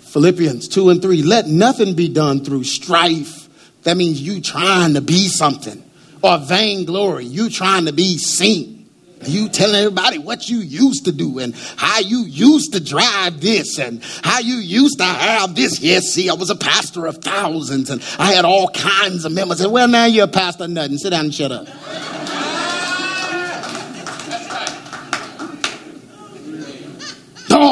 Philippians 0.01 0.67
2 0.69 0.89
and 0.89 1.01
3 1.01 1.21
let 1.21 1.47
nothing 1.47 1.93
be 1.93 2.09
done 2.09 2.43
through 2.43 2.63
strife. 2.63 3.46
That 3.83 3.97
means 3.97 4.21
you 4.21 4.41
trying 4.41 4.95
to 4.95 5.01
be 5.01 5.27
something, 5.27 5.83
or 6.21 6.37
vainglory, 6.37 7.25
you 7.25 7.49
trying 7.49 7.85
to 7.85 7.93
be 7.93 8.17
seen. 8.17 8.77
You 9.25 9.49
telling 9.49 9.75
everybody 9.75 10.19
what 10.19 10.47
you 10.47 10.59
used 10.59 11.05
to 11.05 11.11
do 11.11 11.39
and 11.39 11.55
how 11.75 11.99
you 11.99 12.19
used 12.19 12.73
to 12.73 12.79
drive 12.79 13.41
this 13.41 13.79
and 13.79 14.03
how 14.21 14.39
you 14.39 14.57
used 14.57 14.99
to 14.99 15.05
have 15.05 15.55
this. 15.55 15.79
Yes, 15.79 16.13
see, 16.13 16.29
I 16.29 16.33
was 16.33 16.51
a 16.51 16.55
pastor 16.55 17.07
of 17.07 17.17
thousands 17.17 17.89
and 17.89 18.03
I 18.19 18.33
had 18.33 18.45
all 18.45 18.69
kinds 18.69 19.25
of 19.25 19.31
members. 19.31 19.59
And 19.59 19.71
well, 19.71 19.87
now 19.87 20.05
you're 20.05 20.25
a 20.25 20.27
pastor 20.27 20.67
nothing. 20.67 20.99
Sit 20.99 21.09
down 21.09 21.25
and 21.25 21.33
shut 21.33 21.51
up. 21.51 21.67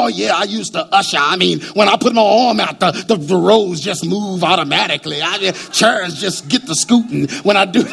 Oh, 0.06 0.08
yeah, 0.08 0.36
I 0.36 0.44
used 0.44 0.74
to 0.74 0.86
usher. 0.94 1.18
I 1.20 1.34
mean, 1.36 1.60
when 1.74 1.88
I 1.88 1.96
put 1.96 2.14
my 2.14 2.22
arm 2.22 2.60
out, 2.60 2.78
the, 2.78 2.92
the, 2.92 3.16
the 3.16 3.36
rows 3.36 3.80
just 3.80 4.06
move 4.06 4.44
automatically. 4.44 5.20
I, 5.20 5.50
chairs 5.72 6.20
just 6.20 6.48
get 6.48 6.64
the 6.64 6.76
scooting 6.76 7.26
when 7.42 7.56
I 7.56 7.64
do. 7.64 7.82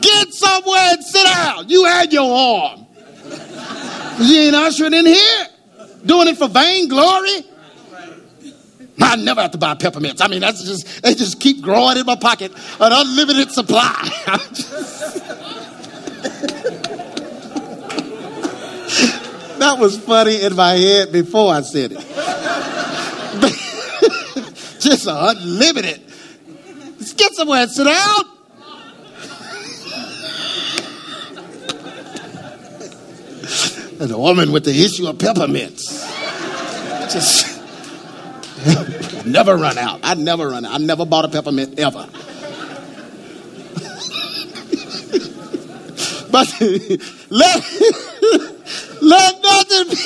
get 0.00 0.32
somewhere 0.32 0.92
and 0.92 1.04
sit 1.04 1.24
down. 1.24 1.68
You 1.68 1.84
had 1.84 2.10
your 2.10 2.34
arm. 2.34 2.86
You 4.20 4.40
ain't 4.40 4.54
ushering 4.54 4.94
in 4.94 5.04
here. 5.04 5.46
Doing 6.06 6.28
it 6.28 6.38
for 6.38 6.48
vainglory. 6.48 7.44
I 8.98 9.16
never 9.16 9.42
have 9.42 9.50
to 9.50 9.58
buy 9.58 9.74
peppermints. 9.74 10.22
I 10.22 10.28
mean, 10.28 10.40
that's 10.40 10.62
just 10.64 11.02
they 11.02 11.14
just 11.14 11.38
keep 11.38 11.60
growing 11.60 11.98
in 11.98 12.06
my 12.06 12.16
pocket, 12.16 12.50
an 12.80 12.92
unlimited 12.94 13.50
supply. 13.52 14.08
that 19.58 19.78
was 19.78 19.98
funny 19.98 20.42
in 20.42 20.56
my 20.56 20.72
head 20.72 21.12
before 21.12 21.52
I 21.52 21.60
said 21.62 21.92
it. 21.92 21.98
just 24.80 25.06
unlimited. 25.08 26.00
Let's 26.98 27.12
get 27.14 27.32
somewhere 27.34 27.62
and 27.62 27.70
sit 27.70 27.84
down. 27.84 28.18
and 34.00 34.10
the 34.10 34.18
woman 34.18 34.52
with 34.52 34.64
the 34.64 34.84
issue 34.84 35.08
of 35.08 35.18
peppermints. 35.18 36.04
Just 37.12 37.58
never 39.26 39.56
run 39.56 39.78
out. 39.78 40.00
I 40.02 40.14
never 40.14 40.48
run 40.48 40.64
out. 40.64 40.74
I 40.74 40.78
never 40.78 41.04
bought 41.04 41.24
a 41.24 41.28
peppermint 41.28 41.78
ever. 41.78 42.08
but 46.30 46.46
let, 47.30 47.64
let 49.00 49.42
nothing 49.42 49.88
be, 49.90 49.96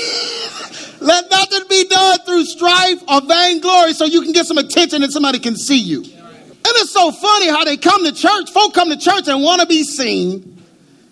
let 1.00 1.30
nothing 1.30 1.62
be 1.68 1.84
done 1.88 2.18
through 2.20 2.44
strife 2.44 3.02
or 3.08 3.20
vainglory 3.22 3.92
so 3.92 4.04
you 4.04 4.22
can 4.22 4.32
get 4.32 4.46
some 4.46 4.58
attention 4.58 5.02
and 5.02 5.12
somebody 5.12 5.38
can 5.38 5.56
see 5.56 5.78
you. 5.78 6.02
And 6.02 6.76
it's 6.76 6.92
so 6.92 7.10
funny 7.10 7.48
how 7.48 7.64
they 7.64 7.76
come 7.76 8.04
to 8.04 8.12
church, 8.12 8.50
folk 8.50 8.74
come 8.74 8.90
to 8.90 8.96
church 8.96 9.26
and 9.28 9.42
want 9.42 9.60
to 9.60 9.66
be 9.66 9.82
seen 9.82 10.62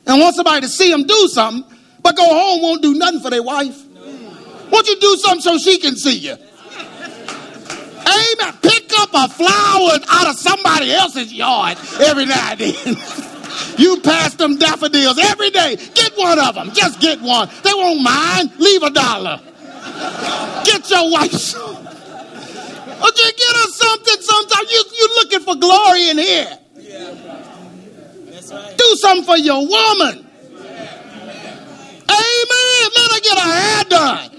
and 0.07 0.21
want 0.21 0.37
somebody 0.37 0.63
to 0.63 0.69
see 0.69 0.91
them 0.91 1.05
do 1.05 1.29
something, 1.29 1.65
but 2.03 2.17
go 2.17 2.25
home 2.25 2.63
won't 2.63 2.83
do 2.83 2.95
nothing 2.95 3.21
for 3.21 3.31
their 3.31 3.43
wife. 3.43 3.85
Won't 4.71 4.87
you 4.87 4.99
do 5.01 5.17
something 5.17 5.41
so 5.41 5.59
she 5.59 5.79
can 5.79 5.97
see 5.97 6.19
you? 6.19 6.37
Amen. 8.01 8.55
Pick 8.63 8.91
up 8.99 9.11
a 9.13 9.29
flower 9.29 9.99
out 10.09 10.29
of 10.29 10.37
somebody 10.39 10.93
else's 10.93 11.33
yard 11.33 11.79
every 12.01 12.27
now 12.27 12.53
and 12.53 12.61
then. 12.61 12.97
you 13.79 14.01
pass 14.01 14.35
them 14.35 14.57
daffodils 14.57 15.19
every 15.19 15.51
day. 15.51 15.77
Get 15.95 16.13
one 16.17 16.39
of 16.39 16.55
them. 16.55 16.71
Just 16.73 17.01
get 17.01 17.21
one. 17.21 17.49
They 17.63 17.73
won't 17.73 18.03
mind. 18.03 18.53
Leave 18.59 18.83
a 18.83 18.91
dollar. 18.91 19.41
Get 20.65 20.91
your 20.91 21.11
wife. 21.11 21.55
Or 23.01 23.11
just 23.13 23.37
get 23.37 23.57
her 23.57 23.69
something 23.71 24.21
sometimes. 24.21 24.73
You, 24.73 24.85
you're 24.99 25.15
looking 25.17 25.41
for 25.41 25.57
glory 25.57 26.11
in 26.11 26.19
here. 26.19 26.59
Do 28.77 28.97
something 28.97 29.25
for 29.25 29.39
your 29.39 29.67
woman. 29.67 30.27
Amen. 32.11 32.91
Let 32.97 33.13
her 33.13 33.21
get 33.21 33.39
her 33.39 33.53
hair 33.53 33.85
done. 33.85 34.31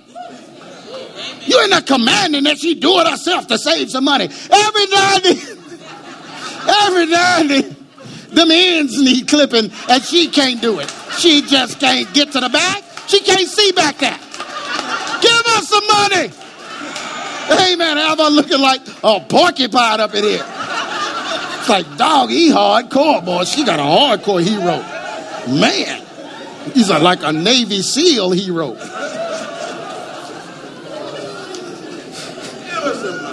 You 1.45 1.59
ain't 1.59 1.71
not 1.71 1.87
commanding 1.87 2.43
that 2.43 2.59
she 2.59 2.75
do 2.75 2.99
it 2.99 3.07
herself 3.07 3.47
to 3.47 3.57
save 3.57 3.89
some 3.89 4.03
money. 4.03 4.25
Every 4.25 4.87
now 4.87 5.15
and 5.15 5.23
then, 5.23 5.37
every 6.83 7.05
now 7.07 7.39
and 7.39 7.49
then, 7.49 7.80
them 8.31 8.51
ends 8.51 9.01
need 9.01 9.27
clipping 9.27 9.71
and 9.89 10.03
she 10.03 10.27
can't 10.27 10.61
do 10.61 10.79
it. 10.79 10.89
She 11.19 11.41
just 11.41 11.79
can't 11.79 12.11
get 12.13 12.31
to 12.31 12.39
the 12.39 12.49
back. 12.49 12.83
She 13.07 13.19
can't 13.19 13.47
see 13.47 13.71
back 13.71 13.97
there. 13.97 14.17
Give 15.21 15.45
us 15.47 15.67
some 15.67 15.85
money. 15.87 16.31
Hey 17.57 17.75
man, 17.75 17.97
have 17.97 18.17
her 18.19 18.29
looking 18.29 18.59
like 18.59 18.81
a 19.03 19.19
porcupine 19.19 19.99
up 19.99 20.15
in 20.15 20.23
here. 20.23 20.45
It's 21.59 21.69
like 21.69 21.97
dog, 21.97 22.29
he 22.29 22.49
hardcore, 22.49 23.23
boy. 23.23 23.43
She 23.43 23.63
got 23.65 23.79
a 23.79 23.83
hardcore 23.83 24.41
hero. 24.41 24.81
Man, 25.59 26.01
he's 26.73 26.89
a, 26.89 26.99
like 26.99 27.23
a 27.23 27.31
Navy 27.31 27.81
SEAL 27.81 28.31
hero. 28.31 28.73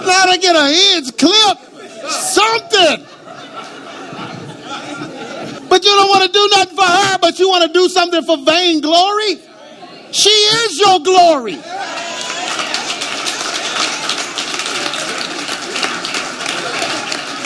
Gotta 0.05 0.39
get 0.39 0.55
her 0.55 0.67
heads 0.67 1.11
clipped. 1.11 1.65
Something. 2.11 3.08
But 5.69 5.85
you 5.85 5.91
don't 5.91 6.09
want 6.09 6.23
to 6.23 6.31
do 6.31 6.47
nothing 6.51 6.75
for 6.75 6.83
her, 6.83 7.17
but 7.19 7.39
you 7.39 7.47
want 7.47 7.65
to 7.65 7.71
do 7.73 7.87
something 7.87 8.23
for 8.23 8.37
vainglory. 8.37 9.39
She 10.11 10.29
is 10.29 10.79
your 10.79 10.99
glory. 10.99 11.57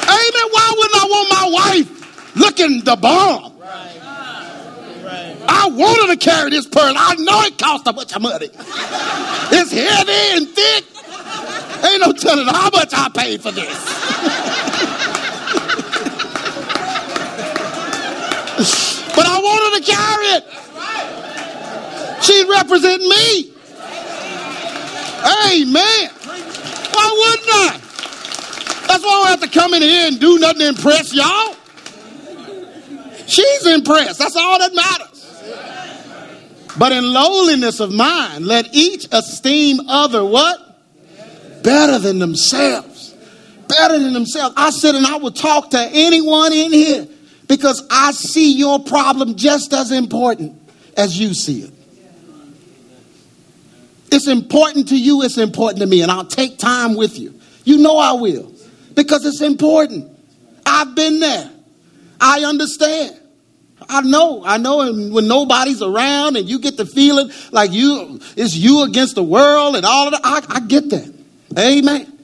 Amen. 0.07 0.47
Why 0.51 0.73
wouldn't 0.77 0.95
I 0.95 1.05
want 1.09 1.29
my 1.29 1.49
wife 1.51 2.35
looking 2.35 2.81
the 2.83 2.95
bomb? 2.95 3.51
I 5.45 5.67
wanted 5.67 6.19
to 6.19 6.25
carry 6.25 6.49
this 6.49 6.67
pearl. 6.67 6.93
I 6.95 7.15
know 7.15 7.41
it 7.43 7.57
cost 7.57 7.85
a 7.87 7.93
bunch 7.93 8.15
of 8.15 8.21
money. 8.21 8.49
It's 9.51 9.71
heavy 9.71 10.37
and 10.37 10.47
thick. 10.47 10.85
Ain't 11.83 12.01
no 12.01 12.13
telling 12.13 12.47
how 12.47 12.69
much 12.69 12.93
I 12.93 13.09
paid 13.13 13.41
for 13.41 13.51
this. 13.51 13.67
but 19.15 19.25
I 19.25 19.32
wanted 19.43 19.85
to 19.85 19.91
carry 19.91 20.25
it. 20.37 20.43
She'd 22.23 22.47
represent 22.49 23.01
me. 23.01 23.51
Amen. 25.51 26.09
Why 26.91 27.07
wouldn't 27.19 27.49
I? 27.49 27.79
That's 28.87 29.03
why 29.03 29.23
I 29.25 29.29
have 29.31 29.41
to 29.41 29.49
come 29.49 29.73
in 29.73 29.81
here 29.81 30.07
and 30.07 30.19
do 30.19 30.39
nothing 30.39 30.59
to 30.59 30.67
impress 30.69 31.13
y'all. 31.13 31.55
She's 33.27 33.65
impressed. 33.65 34.19
That's 34.19 34.35
all 34.35 34.59
that 34.59 34.73
matters. 34.73 35.09
But 36.77 36.91
in 36.91 37.11
lowliness 37.11 37.79
of 37.79 37.91
mind, 37.91 38.45
let 38.45 38.73
each 38.73 39.07
esteem 39.11 39.81
other 39.87 40.25
what? 40.25 40.73
better 41.63 41.97
than 41.97 42.19
themselves. 42.19 43.15
Better 43.67 43.97
than 43.97 44.13
themselves. 44.13 44.53
I 44.57 44.69
said, 44.69 44.93
and 44.95 45.07
I 45.07 45.15
will 45.15 45.31
talk 45.31 45.71
to 45.71 45.79
anyone 45.91 46.53
in 46.53 46.71
here 46.71 47.07
because 47.53 47.85
I 47.91 48.13
see 48.13 48.53
your 48.53 48.79
problem 48.79 49.35
just 49.35 49.73
as 49.73 49.91
important 49.91 50.59
as 50.97 51.19
you 51.19 51.35
see 51.35 51.61
it. 51.61 51.71
It's 54.11 54.27
important 54.27 54.89
to 54.89 54.99
you, 54.99 55.21
it's 55.21 55.37
important 55.37 55.81
to 55.81 55.85
me, 55.85 56.01
and 56.01 56.11
I'll 56.11 56.25
take 56.25 56.57
time 56.57 56.95
with 56.95 57.19
you. 57.19 57.39
You 57.63 57.77
know 57.77 57.99
I 57.99 58.13
will 58.13 58.51
because 58.95 59.23
it's 59.23 59.41
important. 59.41 60.09
I've 60.65 60.95
been 60.95 61.19
there. 61.19 61.51
I 62.19 62.43
understand. 62.43 63.19
I 63.87 64.01
know, 64.01 64.43
I 64.43 64.57
know, 64.57 64.81
and 64.81 65.13
when 65.13 65.27
nobody's 65.27 65.83
around 65.83 66.37
and 66.37 66.49
you 66.49 66.57
get 66.57 66.75
the 66.75 66.87
feeling 66.87 67.29
like 67.51 67.71
you 67.71 68.19
it's 68.35 68.55
you 68.55 68.81
against 68.81 69.13
the 69.13 69.23
world 69.23 69.75
and 69.75 69.85
all 69.85 70.07
of 70.07 70.13
that, 70.13 70.21
I, 70.23 70.55
I 70.55 70.59
get 70.61 70.89
that. 70.89 71.13
Amen. 71.55 72.17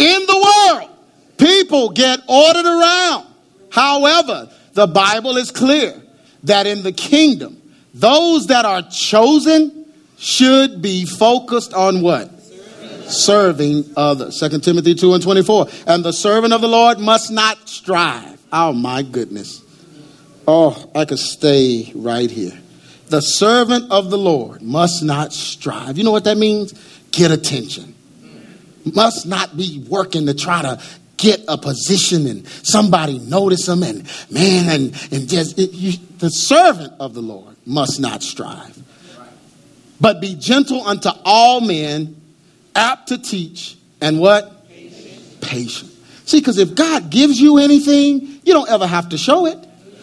In 0.00 0.26
the 0.26 0.72
world, 0.74 0.90
people 1.38 1.90
get 1.90 2.18
ordered 2.26 2.66
around. 2.66 3.26
However, 3.70 4.50
the 4.74 4.86
Bible 4.86 5.36
is 5.36 5.50
clear 5.50 6.00
that 6.44 6.66
in 6.66 6.82
the 6.82 6.92
kingdom, 6.92 7.60
those 7.94 8.46
that 8.48 8.64
are 8.64 8.82
chosen 8.82 9.86
should 10.18 10.80
be 10.80 11.04
focused 11.04 11.74
on 11.74 12.00
what? 12.00 12.30
Serving 13.10 13.84
others. 13.96 14.38
2 14.40 14.60
Timothy 14.60 14.94
2 14.94 15.14
and 15.14 15.22
24. 15.22 15.66
And 15.86 16.04
the 16.04 16.12
servant 16.12 16.52
of 16.52 16.60
the 16.60 16.68
Lord 16.68 16.98
must 16.98 17.30
not 17.30 17.68
strive. 17.68 18.40
Oh 18.52 18.72
my 18.72 19.02
goodness. 19.02 19.62
Oh, 20.46 20.90
I 20.94 21.04
could 21.04 21.18
stay 21.18 21.92
right 21.94 22.30
here. 22.30 22.58
The 23.08 23.20
servant 23.20 23.90
of 23.90 24.10
the 24.10 24.18
Lord 24.18 24.62
must 24.62 25.02
not 25.02 25.32
strive. 25.32 25.98
You 25.98 26.04
know 26.04 26.12
what 26.12 26.24
that 26.24 26.38
means? 26.38 26.72
Get 27.10 27.30
attention 27.30 27.92
must 28.84 29.26
not 29.26 29.56
be 29.56 29.84
working 29.88 30.26
to 30.26 30.34
try 30.34 30.62
to 30.62 30.80
get 31.22 31.40
a 31.46 31.56
position 31.56 32.26
and 32.26 32.46
somebody 32.48 33.20
notice 33.20 33.66
them 33.66 33.84
and 33.84 34.02
man 34.28 34.68
and, 34.68 35.08
and 35.12 35.28
just 35.28 35.56
it, 35.56 35.70
you, 35.72 35.92
the 36.18 36.28
servant 36.28 36.92
of 36.98 37.14
the 37.14 37.22
lord 37.22 37.54
must 37.64 38.00
not 38.00 38.24
strive. 38.24 38.76
But 40.00 40.20
be 40.20 40.34
gentle 40.34 40.84
unto 40.84 41.10
all 41.24 41.60
men 41.60 42.20
apt 42.74 43.08
to 43.08 43.18
teach 43.18 43.76
and 44.00 44.18
what? 44.18 44.68
Patient, 44.68 45.40
patient. 45.40 45.92
see 46.24 46.40
because 46.40 46.58
if 46.58 46.74
god 46.74 47.08
gives 47.08 47.40
you 47.40 47.58
anything 47.58 48.40
you 48.42 48.52
don't 48.52 48.68
ever 48.68 48.86
have 48.86 49.10
to 49.10 49.18
show 49.18 49.46
it 49.46 49.58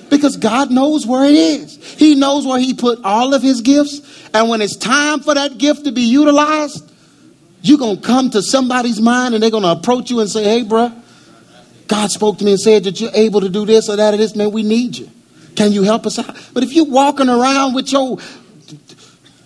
because 0.10 0.38
god 0.38 0.72
knows 0.72 1.06
where 1.06 1.26
it 1.26 1.36
is. 1.36 1.76
He 1.96 2.16
knows 2.16 2.48
where 2.48 2.60
he 2.60 2.74
put 2.74 3.04
all 3.04 3.34
of 3.34 3.42
his 3.42 3.60
gifts 3.60 4.30
and 4.34 4.48
when 4.48 4.62
it's 4.62 4.78
time 4.78 5.20
for 5.20 5.34
that 5.34 5.58
gift 5.58 5.84
to 5.84 5.92
be 5.92 6.04
utilized 6.04 6.90
you're 7.62 7.78
going 7.78 7.98
to 7.98 8.02
come 8.02 8.30
to 8.30 8.42
somebody's 8.42 9.02
mind 9.02 9.34
and 9.34 9.44
they're 9.44 9.52
going 9.52 9.64
to 9.64 9.72
approach 9.72 10.10
you 10.10 10.22
and 10.22 10.30
say, 10.30 10.44
hey, 10.44 10.64
bro, 10.64 10.94
God 11.90 12.10
spoke 12.10 12.38
to 12.38 12.46
me 12.46 12.52
and 12.52 12.60
said 12.60 12.86
that 12.86 13.02
you're 13.02 13.12
able 13.14 13.42
to 13.42 13.50
do 13.50 13.66
this 13.66 13.90
or 13.90 13.98
that 13.98 14.14
or 14.14 14.18
this. 14.18 14.36
Man, 14.36 14.52
we 14.52 14.64
need 14.64 14.98
you. 14.98 15.10
Can 15.56 15.74
you 15.74 15.84
help 15.84 16.06
us 16.06 16.18
out? 16.18 16.38
But 16.54 16.64
if 16.64 16.72
you're 16.72 16.86
walking 16.86 17.28
around 17.28 17.74
with 17.74 17.92
your 17.92 18.18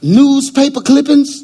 newspaper 0.04 0.82
clippings? 0.82 1.44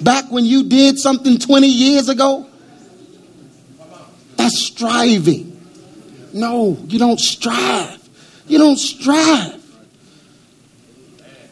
Back 0.00 0.30
when 0.30 0.44
you 0.44 0.64
did 0.64 0.98
something 0.98 1.38
20 1.38 1.66
years 1.66 2.08
ago? 2.08 2.46
That's 4.36 4.58
striving. 4.58 5.60
No, 6.32 6.78
you 6.88 6.98
don't 6.98 7.20
strive. 7.20 7.98
You 8.46 8.58
don't 8.58 8.78
strive. 8.78 9.60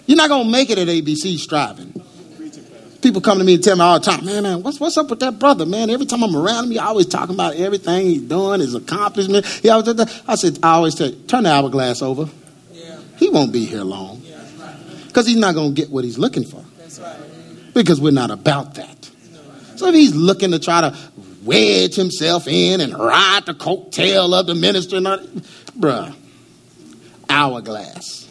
You're 0.07 0.17
not 0.17 0.29
going 0.29 0.45
to 0.47 0.51
make 0.51 0.71
it 0.71 0.79
at 0.79 0.89
ABC 0.89 1.39
striving. 1.39 2.00
People 3.03 3.21
come 3.21 3.39
to 3.39 3.45
me 3.45 3.55
and 3.55 3.65
tell 3.65 3.77
me 3.77 3.83
all 3.83 3.99
the 3.99 4.05
time, 4.05 4.25
man, 4.25 4.43
man, 4.43 4.63
what's, 4.63 4.79
what's 4.79 4.97
up 4.97 5.09
with 5.09 5.21
that 5.21 5.39
brother, 5.39 5.65
man? 5.65 5.89
Every 5.89 6.07
time 6.07 6.23
I'm 6.23 6.37
around 6.37 6.65
him, 6.65 6.71
he 6.73 6.79
always 6.79 7.07
talking 7.07 7.35
about 7.35 7.57
everything 7.57 8.07
he's 8.07 8.23
doing, 8.23 8.61
his 8.61 8.75
accomplishment. 8.75 9.47
He 9.47 9.71
always, 9.71 9.89
I 10.29 10.35
said, 10.35 10.59
I 10.63 10.73
always 10.73 10.97
say, 10.97 11.15
turn 11.27 11.45
the 11.45 11.51
hourglass 11.51 12.03
over. 12.03 12.29
Yeah. 12.73 12.99
He 13.17 13.31
won't 13.31 13.53
be 13.53 13.65
here 13.65 13.83
long. 13.83 14.23
Because 15.07 15.27
he's 15.27 15.37
not 15.37 15.55
going 15.55 15.75
to 15.75 15.81
get 15.81 15.91
what 15.91 16.05
he's 16.05 16.19
looking 16.19 16.45
for. 16.45 16.65
Right. 17.03 17.75
Because 17.75 18.01
we're 18.01 18.13
not 18.13 18.31
about 18.31 18.75
that. 18.75 19.11
So 19.77 19.89
if 19.89 19.95
he's 19.95 20.15
looking 20.15 20.51
to 20.51 20.59
try 20.59 20.83
to 20.83 20.97
wedge 21.43 21.95
himself 21.95 22.47
in 22.47 22.81
and 22.81 22.97
ride 22.97 23.47
the 23.47 23.55
coattail 23.55 24.39
of 24.39 24.47
the 24.47 24.55
minister. 24.55 25.01
Not, 25.01 25.21
bruh, 25.79 26.15
hourglass. 27.29 28.30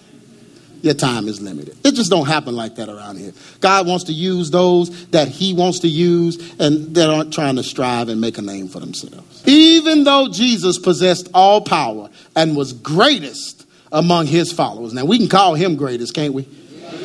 Your 0.82 0.94
time 0.94 1.28
is 1.28 1.42
limited. 1.42 1.76
It 1.84 1.96
just 1.96 2.10
don't 2.10 2.28
happen 2.28 2.56
like 2.56 2.76
that 2.76 2.88
around 2.88 3.18
here. 3.18 3.34
God 3.60 3.86
wants 3.86 4.06
to 4.06 4.14
use 4.14 4.50
those 4.50 5.08
that 5.08 5.28
he 5.28 5.54
wants 5.54 5.80
to 5.80 5.88
use 5.88 6.54
and 6.60 6.96
that 6.96 7.10
aren't 7.10 7.34
trying 7.34 7.58
to 7.58 7.64
strive 7.64 8.08
and 8.08 8.22
make 8.22 8.38
a 8.38 8.42
name 8.42 8.70
for 8.70 8.80
themselves. 8.80 9.44
Even 9.46 10.06
though 10.06 10.30
Jesus 10.30 10.80
possessed 10.80 11.30
all 11.34 11.62
power 11.62 12.10
and 12.36 12.56
was 12.56 12.72
greatest 12.74 13.66
among 13.92 14.28
his 14.28 14.52
followers. 14.52 14.94
Now 14.94 15.06
we 15.06 15.18
can 15.18 15.28
call 15.28 15.56
him 15.56 15.76
greatest, 15.76 16.14
can't 16.14 16.34
we? 16.34 16.44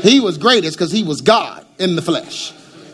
He 0.03 0.21
was 0.21 0.39
greatest 0.39 0.77
because 0.77 0.93
he 0.93 1.03
was 1.03 1.21
God 1.21 1.67
in 1.79 1.97
the 1.97 2.03
flesh. 2.03 2.53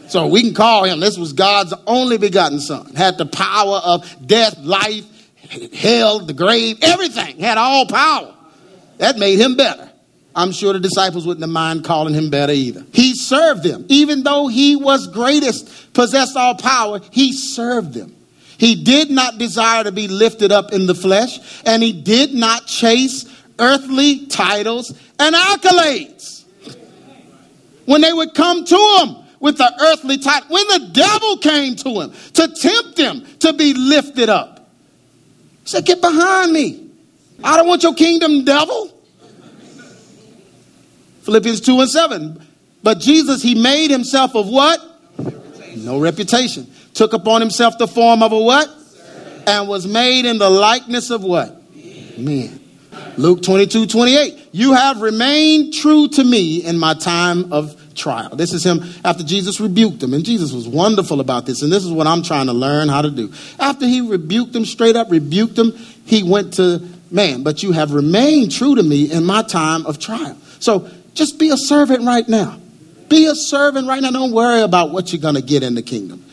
So 0.09 0.27
we 0.27 0.43
can 0.43 0.55
call 0.55 0.85
him, 0.85 1.01
this 1.01 1.19
was 1.19 1.33
God's 1.33 1.75
only 1.87 2.19
begotten 2.19 2.61
son, 2.61 2.95
had 2.95 3.19
the 3.19 3.27
power 3.27 3.81
of 3.85 4.27
death, 4.27 4.59
life, 4.59 5.05
hell, 5.75 6.21
the 6.21 6.33
grave, 6.33 6.79
everything, 6.83 7.39
had 7.39 7.59
all 7.59 7.87
power. 7.87 8.35
That 8.99 9.19
made 9.19 9.39
him 9.39 9.57
better. 9.57 9.90
I'm 10.35 10.53
sure 10.53 10.73
the 10.73 10.81
disciples 10.81 11.27
wouldn't 11.27 11.51
mind 11.51 11.85
calling 11.85 12.15
him 12.15 12.31
better 12.31 12.53
either. 12.53 12.85
He 12.93 13.15
served 13.15 13.65
them. 13.65 13.85
Even 13.89 14.23
though 14.23 14.47
he 14.47 14.77
was 14.77 15.09
greatest, 15.09 15.93
possessed 15.93 16.37
all 16.37 16.55
power, 16.55 17.01
he 17.11 17.33
served 17.33 17.95
them. 17.95 18.15
He 18.59 18.85
did 18.85 19.11
not 19.11 19.39
desire 19.39 19.85
to 19.85 19.93
be 19.93 20.07
lifted 20.07 20.53
up 20.53 20.73
in 20.73 20.87
the 20.87 20.95
flesh, 20.95 21.39
and 21.65 21.83
he 21.83 21.93
did 21.93 22.35
not 22.35 22.67
chase 22.67 23.25
earthly 23.59 24.27
titles 24.27 24.91
and 25.19 25.35
accolades. 25.35 26.45
When 27.87 28.03
they 28.03 28.13
would 28.13 28.35
come 28.35 28.65
to 28.65 28.97
him, 29.01 29.17
with 29.41 29.57
the 29.57 29.73
earthly 29.81 30.19
title, 30.19 30.49
When 30.51 30.67
the 30.69 30.91
devil 30.93 31.39
came 31.39 31.75
to 31.77 32.01
him 32.03 32.13
to 32.35 32.49
tempt 32.49 32.99
him 32.99 33.27
to 33.41 33.53
be 33.55 33.73
lifted 33.73 34.29
up, 34.29 34.71
he 35.65 35.71
said, 35.71 35.87
Get 35.87 36.01
behind 36.01 36.53
me. 36.53 36.89
I 37.43 37.57
don't 37.57 37.67
want 37.67 37.83
your 37.83 37.95
kingdom, 37.95 38.45
devil. 38.45 38.95
Philippians 41.23 41.61
2 41.61 41.81
and 41.81 41.91
7. 41.91 42.47
But 42.83 42.99
Jesus, 42.99 43.43
he 43.43 43.55
made 43.55 43.91
himself 43.91 44.35
of 44.35 44.49
what? 44.49 44.81
Reputation. 45.19 45.85
No 45.85 45.99
reputation. 45.99 46.71
Took 46.95 47.13
upon 47.13 47.41
himself 47.41 47.79
the 47.79 47.87
form 47.87 48.23
of 48.23 48.33
a 48.33 48.39
what? 48.39 48.69
And 49.47 49.69
was 49.69 49.87
made 49.87 50.27
in 50.27 50.39
the 50.39 50.51
likeness 50.51 51.11
of 51.11 51.23
what? 51.23 51.57
Men. 52.19 52.61
Luke 53.17 53.43
22, 53.43 53.87
28. 53.87 54.49
You 54.53 54.73
have 54.73 55.01
remained 55.01 55.75
true 55.75 56.09
to 56.09 56.25
me 56.25 56.65
in 56.65 56.79
my 56.79 56.95
time 56.95 57.53
of 57.53 57.77
trial. 57.95 58.31
This 58.35 58.53
is 58.53 58.65
him 58.65 58.83
after 59.05 59.23
Jesus 59.23 59.61
rebuked 59.61 60.03
him. 60.03 60.15
And 60.15 60.25
Jesus 60.25 60.53
was 60.53 60.67
wonderful 60.67 61.21
about 61.21 61.47
this. 61.47 61.63
And 61.63 61.71
this 61.71 61.85
is 61.85 61.93
what 61.93 62.07
I'm 62.07 62.23
trying 62.23 62.47
to 62.47 62.53
learn 62.53 62.89
how 62.89 63.03
to 63.03 63.11
do. 63.11 63.33
After 63.59 63.87
he 63.87 64.01
rebuked 64.01 64.55
him, 64.55 64.65
straight 64.65 64.97
up 64.97 65.11
rebuked 65.11 65.59
him, 65.59 65.73
he 66.07 66.23
went 66.23 66.55
to 66.55 66.83
man, 67.11 67.43
but 67.43 67.63
you 67.63 67.73
have 67.73 67.93
remained 67.93 68.53
true 68.53 68.77
to 68.77 68.83
me 68.83 69.11
in 69.11 69.25
my 69.25 69.43
time 69.43 69.85
of 69.87 69.99
trial. 69.99 70.37
So 70.61 70.89
just 71.15 71.39
be 71.39 71.51
a 71.51 71.57
servant 71.57 72.05
right 72.05 72.29
now. 72.29 72.59
Be 73.09 73.27
a 73.27 73.35
servant 73.35 73.89
right 73.89 74.01
now. 74.01 74.11
Don't 74.11 74.33
worry 74.33 74.63
about 74.63 74.91
what 74.91 75.13
you're 75.13 75.21
going 75.21 75.35
to 75.35 75.43
get 75.43 75.63
in 75.63 75.75
the 75.75 75.83
kingdom. 75.83 76.25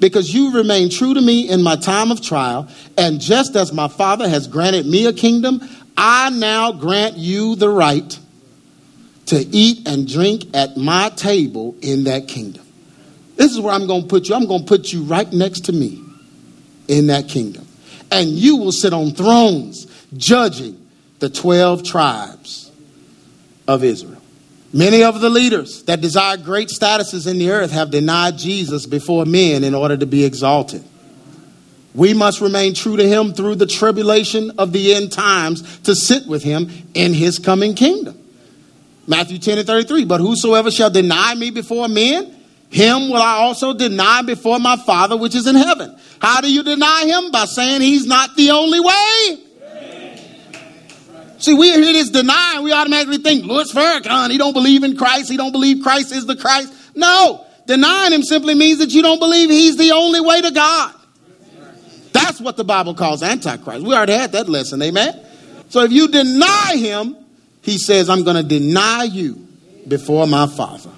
Because 0.00 0.32
you 0.32 0.52
remain 0.52 0.90
true 0.90 1.14
to 1.14 1.20
me 1.20 1.48
in 1.48 1.62
my 1.62 1.76
time 1.76 2.10
of 2.10 2.20
trial, 2.20 2.68
and 2.96 3.20
just 3.20 3.56
as 3.56 3.72
my 3.72 3.88
Father 3.88 4.28
has 4.28 4.46
granted 4.46 4.86
me 4.86 5.06
a 5.06 5.12
kingdom, 5.12 5.60
I 5.96 6.30
now 6.30 6.72
grant 6.72 7.16
you 7.16 7.56
the 7.56 7.68
right 7.68 8.18
to 9.26 9.36
eat 9.36 9.88
and 9.88 10.06
drink 10.08 10.44
at 10.54 10.76
my 10.76 11.10
table 11.10 11.74
in 11.82 12.04
that 12.04 12.28
kingdom. 12.28 12.64
This 13.36 13.52
is 13.52 13.60
where 13.60 13.74
I'm 13.74 13.86
going 13.86 14.02
to 14.02 14.08
put 14.08 14.28
you. 14.28 14.34
I'm 14.34 14.46
going 14.46 14.60
to 14.60 14.66
put 14.66 14.92
you 14.92 15.02
right 15.02 15.30
next 15.32 15.66
to 15.66 15.72
me 15.72 16.02
in 16.88 17.08
that 17.08 17.28
kingdom. 17.28 17.66
And 18.10 18.28
you 18.28 18.56
will 18.56 18.72
sit 18.72 18.92
on 18.92 19.10
thrones 19.10 19.86
judging 20.16 20.86
the 21.18 21.28
12 21.28 21.82
tribes 21.82 22.65
of 23.68 23.84
Israel. 23.84 24.22
Many 24.72 25.02
of 25.02 25.20
the 25.20 25.30
leaders 25.30 25.84
that 25.84 26.00
desire 26.00 26.36
great 26.36 26.68
statuses 26.68 27.26
in 27.26 27.38
the 27.38 27.50
earth 27.50 27.70
have 27.70 27.90
denied 27.90 28.36
Jesus 28.36 28.86
before 28.86 29.24
men 29.24 29.64
in 29.64 29.74
order 29.74 29.96
to 29.96 30.06
be 30.06 30.24
exalted. 30.24 30.84
We 31.94 32.12
must 32.12 32.42
remain 32.42 32.74
true 32.74 32.96
to 32.96 33.08
him 33.08 33.32
through 33.32 33.54
the 33.54 33.66
tribulation 33.66 34.52
of 34.58 34.72
the 34.72 34.94
end 34.94 35.12
times 35.12 35.78
to 35.80 35.94
sit 35.94 36.26
with 36.26 36.42
him 36.42 36.70
in 36.92 37.14
his 37.14 37.38
coming 37.38 37.74
kingdom. 37.74 38.20
Matthew 39.06 39.38
10 39.38 39.58
and 39.58 39.66
33. 39.66 40.04
But 40.04 40.20
whosoever 40.20 40.70
shall 40.70 40.90
deny 40.90 41.34
me 41.34 41.50
before 41.50 41.88
men, 41.88 42.34
him 42.68 43.08
will 43.08 43.22
I 43.22 43.36
also 43.36 43.72
deny 43.72 44.22
before 44.22 44.58
my 44.58 44.76
Father 44.76 45.16
which 45.16 45.34
is 45.34 45.46
in 45.46 45.54
heaven. 45.54 45.96
How 46.20 46.40
do 46.40 46.52
you 46.52 46.62
deny 46.62 47.04
him? 47.06 47.30
By 47.30 47.46
saying 47.46 47.80
he's 47.80 48.06
not 48.06 48.36
the 48.36 48.50
only 48.50 48.80
way. 48.80 49.45
See, 51.38 51.54
we 51.54 51.70
hear 51.70 51.92
this 51.92 52.10
deny, 52.10 52.60
we 52.62 52.72
automatically 52.72 53.18
think 53.18 53.44
Louis 53.44 53.70
Farrakhan, 53.72 54.30
he 54.30 54.38
don't 54.38 54.54
believe 54.54 54.84
in 54.84 54.96
Christ, 54.96 55.30
he 55.30 55.36
don't 55.36 55.52
believe 55.52 55.82
Christ 55.82 56.12
is 56.12 56.26
the 56.26 56.36
Christ. 56.36 56.72
No, 56.94 57.44
denying 57.66 58.12
him 58.12 58.22
simply 58.22 58.54
means 58.54 58.78
that 58.78 58.90
you 58.90 59.02
don't 59.02 59.18
believe 59.18 59.50
he's 59.50 59.76
the 59.76 59.92
only 59.92 60.20
way 60.20 60.40
to 60.40 60.50
God. 60.50 60.94
That's 62.12 62.40
what 62.40 62.56
the 62.56 62.64
Bible 62.64 62.94
calls 62.94 63.22
Antichrist. 63.22 63.84
We 63.84 63.94
already 63.94 64.14
had 64.14 64.32
that 64.32 64.48
lesson, 64.48 64.80
amen? 64.80 65.20
So 65.68 65.82
if 65.82 65.92
you 65.92 66.08
deny 66.08 66.76
him, 66.76 67.16
he 67.60 67.78
says, 67.78 68.08
I'm 68.08 68.24
going 68.24 68.36
to 68.36 68.42
deny 68.42 69.04
you 69.04 69.46
before 69.86 70.26
my 70.26 70.46
Father. 70.46 70.90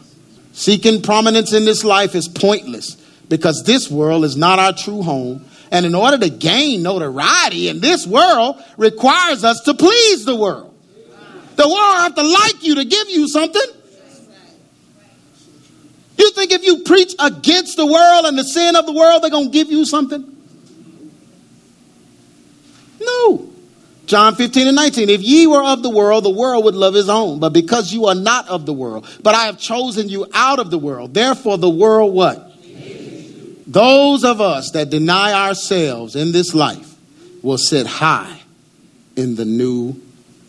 Seeking 0.53 1.03
prominence 1.03 1.53
in 1.53 1.65
this 1.65 1.83
life 1.83 2.15
is 2.15 2.29
pointless 2.29 2.97
because 3.29 3.63
this 3.65 3.91
world 3.91 4.25
is 4.25 4.37
not 4.37 4.59
our 4.59 4.73
true 4.73 5.03
home. 5.03 5.45
And 5.71 5.85
in 5.85 5.95
order 5.95 6.19
to 6.19 6.31
gain 6.31 6.83
notoriety 6.83 7.69
in 7.69 7.81
this 7.81 8.07
world 8.07 8.63
requires 8.77 9.45
us 9.45 9.61
to 9.63 9.75
please 9.75 10.25
the 10.25 10.35
world. 10.35 10.75
The 11.57 11.69
world 11.69 11.97
have 11.99 12.15
to 12.15 12.23
like 12.23 12.63
you 12.63 12.77
to 12.77 12.85
give 12.85 13.09
you 13.11 13.29
something. 13.29 13.63
You 16.17 16.31
think 16.33 16.53
if 16.53 16.65
you 16.65 16.83
preach 16.85 17.15
against 17.19 17.77
the 17.77 17.87
world 17.87 18.27
and 18.27 18.39
the 18.39 18.45
sin 18.45 18.77
of 18.77 18.87
the 18.87 18.93
world, 18.93 19.23
they're 19.23 19.31
going 19.31 19.47
to 19.47 19.53
give 19.53 19.71
you 19.71 19.85
something? 19.85 20.37
No. 23.01 23.49
John 24.07 24.35
15 24.35 24.69
and 24.69 24.77
19. 24.77 25.11
If 25.11 25.23
ye 25.23 25.47
were 25.47 25.63
of 25.63 25.83
the 25.83 25.91
world, 25.91 26.25
the 26.25 26.31
world 26.31 26.65
would 26.65 26.75
love 26.75 26.95
his 26.95 27.09
own. 27.09 27.39
But 27.41 27.51
because 27.51 27.93
you 27.93 28.07
are 28.07 28.15
not 28.15 28.49
of 28.49 28.67
the 28.67 28.73
world, 28.73 29.07
but 29.23 29.35
I 29.35 29.45
have 29.45 29.59
chosen 29.59 30.09
you 30.09 30.27
out 30.33 30.59
of 30.59 30.71
the 30.71 30.79
world, 30.79 31.15
therefore 31.15 31.59
the 31.59 31.71
world 31.71 32.15
what? 32.15 32.48
Those 33.69 34.25
of 34.25 34.41
us 34.41 34.71
that 34.71 34.89
deny 34.89 35.47
ourselves 35.47 36.17
in 36.17 36.33
this 36.33 36.55
life 36.55 36.97
will 37.43 37.59
sit 37.59 37.87
high 37.87 38.41
in 39.15 39.37
the 39.37 39.45
new 39.45 40.01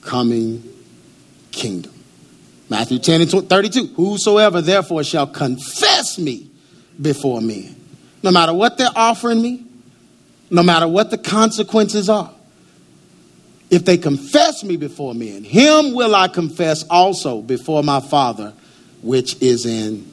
coming 0.02 0.64
kingdom. 1.52 1.92
Matthew 2.70 2.98
10 2.98 3.22
and 3.22 3.30
32. 3.50 3.88
Whosoever 3.88 4.62
therefore 4.62 5.04
shall 5.04 5.28
confess 5.28 6.18
me 6.18 6.50
before 7.02 7.42
men, 7.42 7.76
no 8.24 8.32
matter 8.32 8.54
what 8.54 8.78
they're 8.78 8.88
offering 8.96 9.42
me, 9.42 9.66
no 10.50 10.64
matter 10.64 10.88
what 10.88 11.12
the 11.12 11.18
consequences 11.18 12.10
are, 12.10 12.32
if 13.70 13.84
they 13.84 13.98
confess 13.98 14.64
me 14.64 14.78
before 14.78 15.14
men, 15.14 15.44
him 15.44 15.94
will 15.94 16.16
I 16.16 16.30
confess 16.30 16.84
also 16.90 17.42
before 17.42 17.84
my 17.84 18.00
Father 18.00 18.54
which 19.02 19.42
is 19.42 19.66
in 19.66 20.10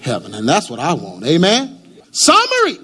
heaven. 0.00 0.34
And 0.34 0.48
that's 0.48 0.70
what 0.70 0.80
I 0.80 0.94
want. 0.94 1.24
Amen. 1.26 1.81
Summary. 2.12 2.78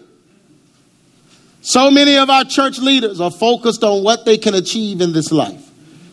So 1.61 1.91
many 1.91 2.17
of 2.17 2.31
our 2.31 2.45
church 2.45 2.79
leaders 2.79 3.21
are 3.21 3.31
focused 3.31 3.85
on 3.85 4.03
what 4.03 4.25
they 4.25 4.39
can 4.39 4.55
achieve 4.55 5.01
in 5.01 5.13
this 5.13 5.31
life. 5.31 5.65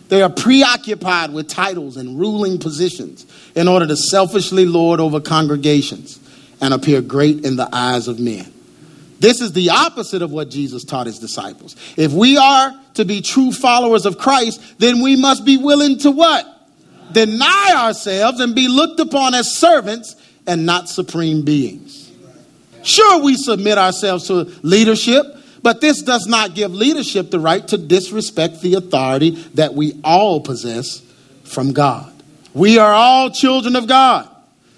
They 0.10 0.22
are 0.22 0.30
preoccupied 0.30 1.34
with 1.34 1.48
titles 1.48 1.98
and 1.98 2.20
ruling 2.20 2.60
positions 2.60 3.26
in 3.56 3.68
order 3.68 3.88
to 3.88 3.98
selfishly 3.98 4.66
lord 4.66 5.00
over 5.00 5.20
congregations 5.20 6.20
and 6.62 6.74
appear 6.74 7.02
great 7.02 7.44
in 7.44 7.56
the 7.56 7.68
eyes 7.74 8.08
of 8.08 8.20
men. 8.20 8.52
This 9.20 9.42
is 9.42 9.54
the 9.54 9.72
opposite 9.72 10.22
of 10.22 10.32
what 10.32 10.52
Jesus 10.52 10.84
taught 10.84 11.08
his 11.08 11.18
disciples. 11.18 11.76
If 11.98 12.12
we 12.12 12.38
are 12.38 12.72
to 12.96 13.06
be 13.06 13.22
true 13.22 13.52
followers 13.52 14.06
of 14.06 14.20
Christ, 14.20 14.62
then 14.78 15.02
we 15.02 15.16
must 15.16 15.44
be 15.46 15.58
willing 15.58 15.98
to 16.00 16.12
what? 16.12 16.56
deny 17.12 17.74
ourselves, 17.76 18.40
and 18.40 18.56
be 18.56 18.68
looked 18.68 19.00
upon 19.00 19.34
as 19.34 19.56
servants 19.56 20.16
and 20.48 20.66
not 20.66 20.90
supreme 20.90 21.44
beings. 21.44 22.05
Sure, 22.86 23.24
we 23.24 23.36
submit 23.36 23.78
ourselves 23.80 24.28
to 24.28 24.44
leadership, 24.62 25.26
but 25.64 25.82
this 25.82 26.04
does 26.04 26.28
not 26.28 26.54
give 26.54 26.72
leadership 26.72 27.32
the 27.32 27.40
right 27.40 27.68
to 27.68 27.78
disrespect 27.80 28.62
the 28.62 28.76
authority 28.76 29.32
that 29.56 29.74
we 29.74 30.00
all 30.04 30.40
possess 30.40 31.02
from 31.44 31.74
God. 31.74 32.14
We 32.54 32.78
are 32.78 32.94
all 32.94 33.32
children 33.32 33.76
of 33.76 33.88
God. 33.88 34.30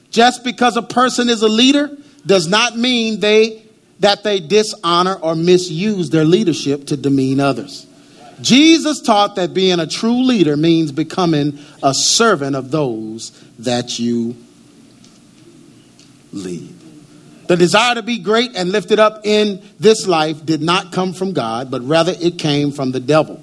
Just 0.09 0.45
because 0.45 0.77
a 0.77 0.81
person 0.81 1.27
is 1.27 1.41
a 1.41 1.49
leader 1.49 1.95
does 2.25 2.47
not 2.47 2.77
mean 2.77 3.19
they 3.19 3.63
that 3.99 4.23
they 4.23 4.39
dishonor 4.39 5.15
or 5.15 5.35
misuse 5.35 6.09
their 6.09 6.23
leadership 6.23 6.85
to 6.87 6.95
demean 6.95 7.39
others. 7.39 7.85
Jesus 8.41 9.01
taught 9.01 9.35
that 9.35 9.53
being 9.53 9.79
a 9.79 9.87
true 9.87 10.23
leader 10.23 10.55
means 10.55 10.91
becoming 10.91 11.59
a 11.81 11.93
servant 11.93 12.55
of 12.55 12.71
those 12.71 13.31
that 13.59 13.97
you 13.99 14.35
lead. 16.31 16.76
The 17.47 17.55
desire 17.55 17.95
to 17.95 18.03
be 18.03 18.19
great 18.19 18.55
and 18.55 18.71
lifted 18.71 18.99
up 18.99 19.25
in 19.25 19.61
this 19.79 20.05
life 20.05 20.45
did 20.45 20.61
not 20.61 20.91
come 20.91 21.13
from 21.13 21.33
God, 21.33 21.71
but 21.71 21.81
rather 21.81 22.13
it 22.19 22.37
came 22.37 22.71
from 22.71 22.91
the 22.91 22.99
devil. 22.99 23.41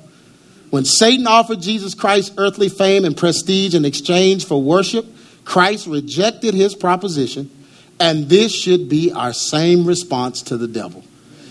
When 0.70 0.84
Satan 0.84 1.26
offered 1.26 1.62
Jesus 1.62 1.94
Christ 1.94 2.34
earthly 2.36 2.68
fame 2.68 3.04
and 3.04 3.16
prestige 3.16 3.74
in 3.74 3.84
exchange 3.84 4.44
for 4.44 4.60
worship, 4.60 5.06
Christ 5.44 5.86
rejected 5.86 6.52
his 6.52 6.74
proposition, 6.74 7.50
and 8.00 8.28
this 8.28 8.54
should 8.54 8.88
be 8.88 9.12
our 9.12 9.32
same 9.32 9.86
response 9.86 10.42
to 10.42 10.56
the 10.56 10.68
devil. 10.68 11.04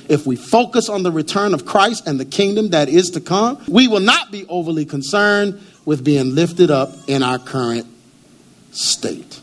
If 0.10 0.28
we 0.28 0.36
focus 0.36 0.90
on 0.90 1.04
the 1.04 1.12
return 1.12 1.54
of 1.54 1.66
Christ 1.66 2.08
and 2.08 2.20
the 2.20 2.26
kingdom 2.26 2.72
that 2.72 2.90
is 2.90 3.12
to 3.12 3.22
come, 3.22 3.64
we 3.68 3.88
will 3.88 4.02
not 4.02 4.32
be 4.32 4.46
overly 4.48 4.86
concerned 4.86 5.62
with 5.86 6.04
being 6.04 6.36
lifted 6.36 6.70
up 6.70 6.92
in 7.08 7.24
our 7.24 7.40
current 7.40 7.88
state. 8.72 9.40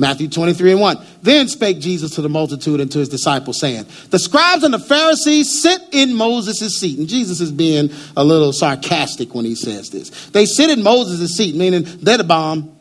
Matthew 0.00 0.28
23 0.28 0.72
and 0.72 0.80
1. 0.80 1.06
Then 1.22 1.46
spake 1.46 1.78
Jesus 1.78 2.14
to 2.14 2.22
the 2.22 2.28
multitude 2.28 2.80
and 2.80 2.90
to 2.90 2.98
his 2.98 3.10
disciples, 3.10 3.60
saying, 3.60 3.84
The 4.08 4.18
scribes 4.18 4.64
and 4.64 4.72
the 4.72 4.78
Pharisees 4.78 5.62
sit 5.62 5.82
in 5.92 6.14
Moses' 6.14 6.78
seat. 6.78 6.98
And 6.98 7.06
Jesus 7.06 7.40
is 7.40 7.52
being 7.52 7.90
a 8.16 8.24
little 8.24 8.52
sarcastic 8.52 9.34
when 9.34 9.44
he 9.44 9.54
says 9.54 9.90
this. 9.90 10.30
They 10.30 10.46
sit 10.46 10.70
in 10.70 10.82
Moses' 10.82 11.36
seat, 11.36 11.54
meaning 11.54 11.84
they're 12.00 12.16
the 12.16 12.24
bomb. 12.24 12.74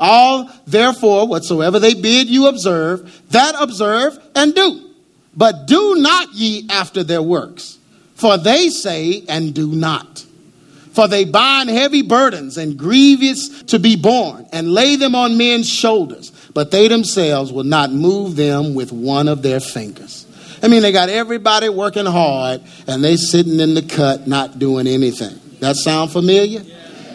All, 0.00 0.50
therefore, 0.66 1.28
whatsoever 1.28 1.78
they 1.78 1.94
bid 1.94 2.28
you 2.28 2.48
observe, 2.48 3.22
that 3.30 3.54
observe 3.56 4.18
and 4.34 4.52
do. 4.52 4.90
But 5.36 5.66
do 5.66 5.94
not 5.94 6.34
ye 6.34 6.66
after 6.68 7.04
their 7.04 7.22
works, 7.22 7.78
for 8.16 8.36
they 8.36 8.68
say 8.68 9.22
and 9.28 9.54
do 9.54 9.68
not. 9.68 10.26
For 10.92 11.08
they 11.08 11.24
bind 11.24 11.70
heavy 11.70 12.02
burdens 12.02 12.58
and 12.58 12.76
grievous 12.76 13.62
to 13.64 13.78
be 13.78 13.96
borne, 13.96 14.46
and 14.52 14.72
lay 14.72 14.96
them 14.96 15.14
on 15.14 15.38
men's 15.38 15.68
shoulders, 15.68 16.30
but 16.52 16.70
they 16.70 16.88
themselves 16.88 17.50
will 17.50 17.64
not 17.64 17.90
move 17.90 18.36
them 18.36 18.74
with 18.74 18.92
one 18.92 19.26
of 19.26 19.42
their 19.42 19.60
fingers. 19.60 20.26
I 20.62 20.68
mean, 20.68 20.82
they 20.82 20.92
got 20.92 21.08
everybody 21.08 21.70
working 21.70 22.06
hard, 22.06 22.62
and 22.86 23.02
they 23.02 23.16
sitting 23.16 23.58
in 23.58 23.74
the 23.74 23.82
cut 23.82 24.28
not 24.28 24.58
doing 24.58 24.86
anything. 24.86 25.40
That 25.60 25.76
sound 25.76 26.10
familiar? 26.10 26.62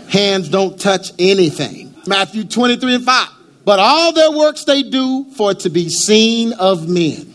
Hands 0.10 0.48
don't 0.50 0.80
touch 0.80 1.12
anything. 1.20 1.94
Matthew 2.08 2.46
23 2.46 2.96
and 2.96 3.04
5. 3.06 3.28
But 3.64 3.80
all 3.80 4.14
their 4.14 4.32
works 4.32 4.64
they 4.64 4.82
do 4.82 5.26
for 5.36 5.54
to 5.54 5.70
be 5.70 5.90
seen 5.90 6.54
of 6.54 6.90
men. 6.90 7.34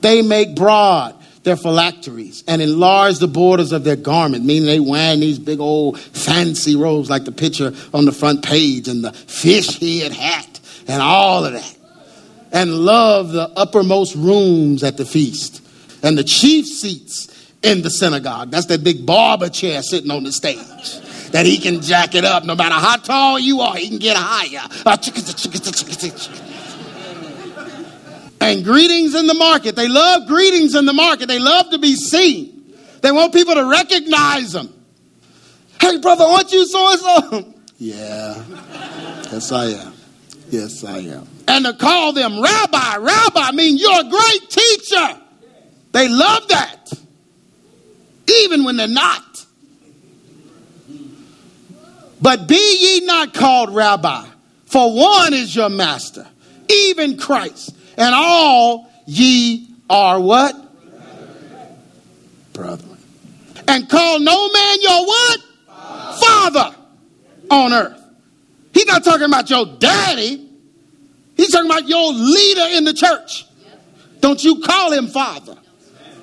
They 0.00 0.22
make 0.22 0.56
broad 0.56 1.14
their 1.44 1.56
phylacteries 1.56 2.42
and 2.48 2.60
enlarge 2.60 3.18
the 3.18 3.28
borders 3.28 3.72
of 3.72 3.84
their 3.84 3.96
garment, 3.96 4.44
meaning 4.44 4.66
they 4.66 4.80
wearing 4.80 5.20
these 5.20 5.38
big 5.38 5.60
old 5.60 6.00
fancy 6.00 6.74
robes 6.74 7.08
like 7.08 7.24
the 7.24 7.32
picture 7.32 7.72
on 7.92 8.06
the 8.06 8.12
front 8.12 8.42
page 8.44 8.88
and 8.88 9.04
the 9.04 9.12
fish 9.12 9.78
head 9.78 10.12
hat 10.12 10.60
and 10.88 11.00
all 11.00 11.44
of 11.44 11.52
that. 11.52 11.76
And 12.50 12.72
love 12.72 13.32
the 13.32 13.50
uppermost 13.56 14.14
rooms 14.14 14.82
at 14.82 14.96
the 14.96 15.04
feast 15.04 15.62
and 16.02 16.16
the 16.16 16.24
chief 16.24 16.66
seats 16.66 17.52
in 17.62 17.82
the 17.82 17.90
synagogue. 17.90 18.50
That's 18.50 18.66
that 18.66 18.84
big 18.84 19.04
barber 19.04 19.48
chair 19.48 19.82
sitting 19.82 20.10
on 20.10 20.24
the 20.24 20.32
stage 20.32 21.00
that 21.32 21.46
he 21.46 21.58
can 21.58 21.80
jack 21.80 22.14
it 22.14 22.24
up 22.24 22.44
no 22.44 22.54
matter 22.54 22.76
how 22.76 22.96
tall 22.96 23.40
you 23.40 23.60
are, 23.60 23.74
he 23.74 23.88
can 23.88 23.98
get 23.98 24.16
higher. 24.16 24.68
Ah, 24.86 24.96
And 28.44 28.62
greetings 28.62 29.14
in 29.14 29.26
the 29.26 29.32
market. 29.32 29.74
They 29.74 29.88
love 29.88 30.26
greetings 30.26 30.74
in 30.74 30.84
the 30.84 30.92
market. 30.92 31.28
They 31.28 31.38
love 31.38 31.70
to 31.70 31.78
be 31.78 31.96
seen. 31.96 32.74
They 33.00 33.10
want 33.10 33.32
people 33.32 33.54
to 33.54 33.64
recognize 33.64 34.52
them. 34.52 34.68
Hey, 35.80 35.98
brother, 35.98 36.24
aren't 36.24 36.52
you 36.52 36.66
so 36.66 36.90
and 36.90 37.00
so? 37.00 37.54
Yeah. 37.78 38.44
Yes, 39.32 39.50
I 39.50 39.64
am. 39.66 39.94
Yes, 40.50 40.84
I 40.84 40.98
am. 40.98 41.26
And 41.48 41.64
to 41.64 41.72
call 41.72 42.12
them 42.12 42.40
rabbi, 42.40 42.96
rabbi 42.98 43.40
I 43.40 43.52
mean 43.52 43.78
you're 43.78 44.00
a 44.00 44.10
great 44.10 44.50
teacher. 44.50 45.20
They 45.92 46.08
love 46.08 46.46
that. 46.48 46.92
Even 48.28 48.64
when 48.64 48.76
they're 48.76 48.88
not. 48.88 49.46
But 52.20 52.46
be 52.46 52.78
ye 53.00 53.06
not 53.06 53.32
called 53.32 53.74
rabbi, 53.74 54.26
for 54.66 54.94
one 54.94 55.32
is 55.32 55.56
your 55.56 55.70
master, 55.70 56.26
even 56.68 57.16
Christ 57.16 57.74
and 57.96 58.14
all 58.14 58.90
ye 59.06 59.68
are 59.88 60.20
what? 60.20 60.54
Brethren. 62.52 62.98
And 63.66 63.88
call 63.88 64.20
no 64.20 64.50
man 64.52 64.82
your 64.82 65.06
what? 65.06 65.40
Father 66.20 66.76
on 67.50 67.72
earth. 67.72 68.00
He's 68.72 68.86
not 68.86 69.04
talking 69.04 69.26
about 69.26 69.48
your 69.50 69.66
daddy. 69.78 70.48
He's 71.36 71.50
talking 71.50 71.70
about 71.70 71.88
your 71.88 72.12
leader 72.12 72.76
in 72.76 72.84
the 72.84 72.92
church. 72.92 73.46
Don't 74.20 74.42
you 74.42 74.60
call 74.60 74.92
him 74.92 75.08
father. 75.08 75.56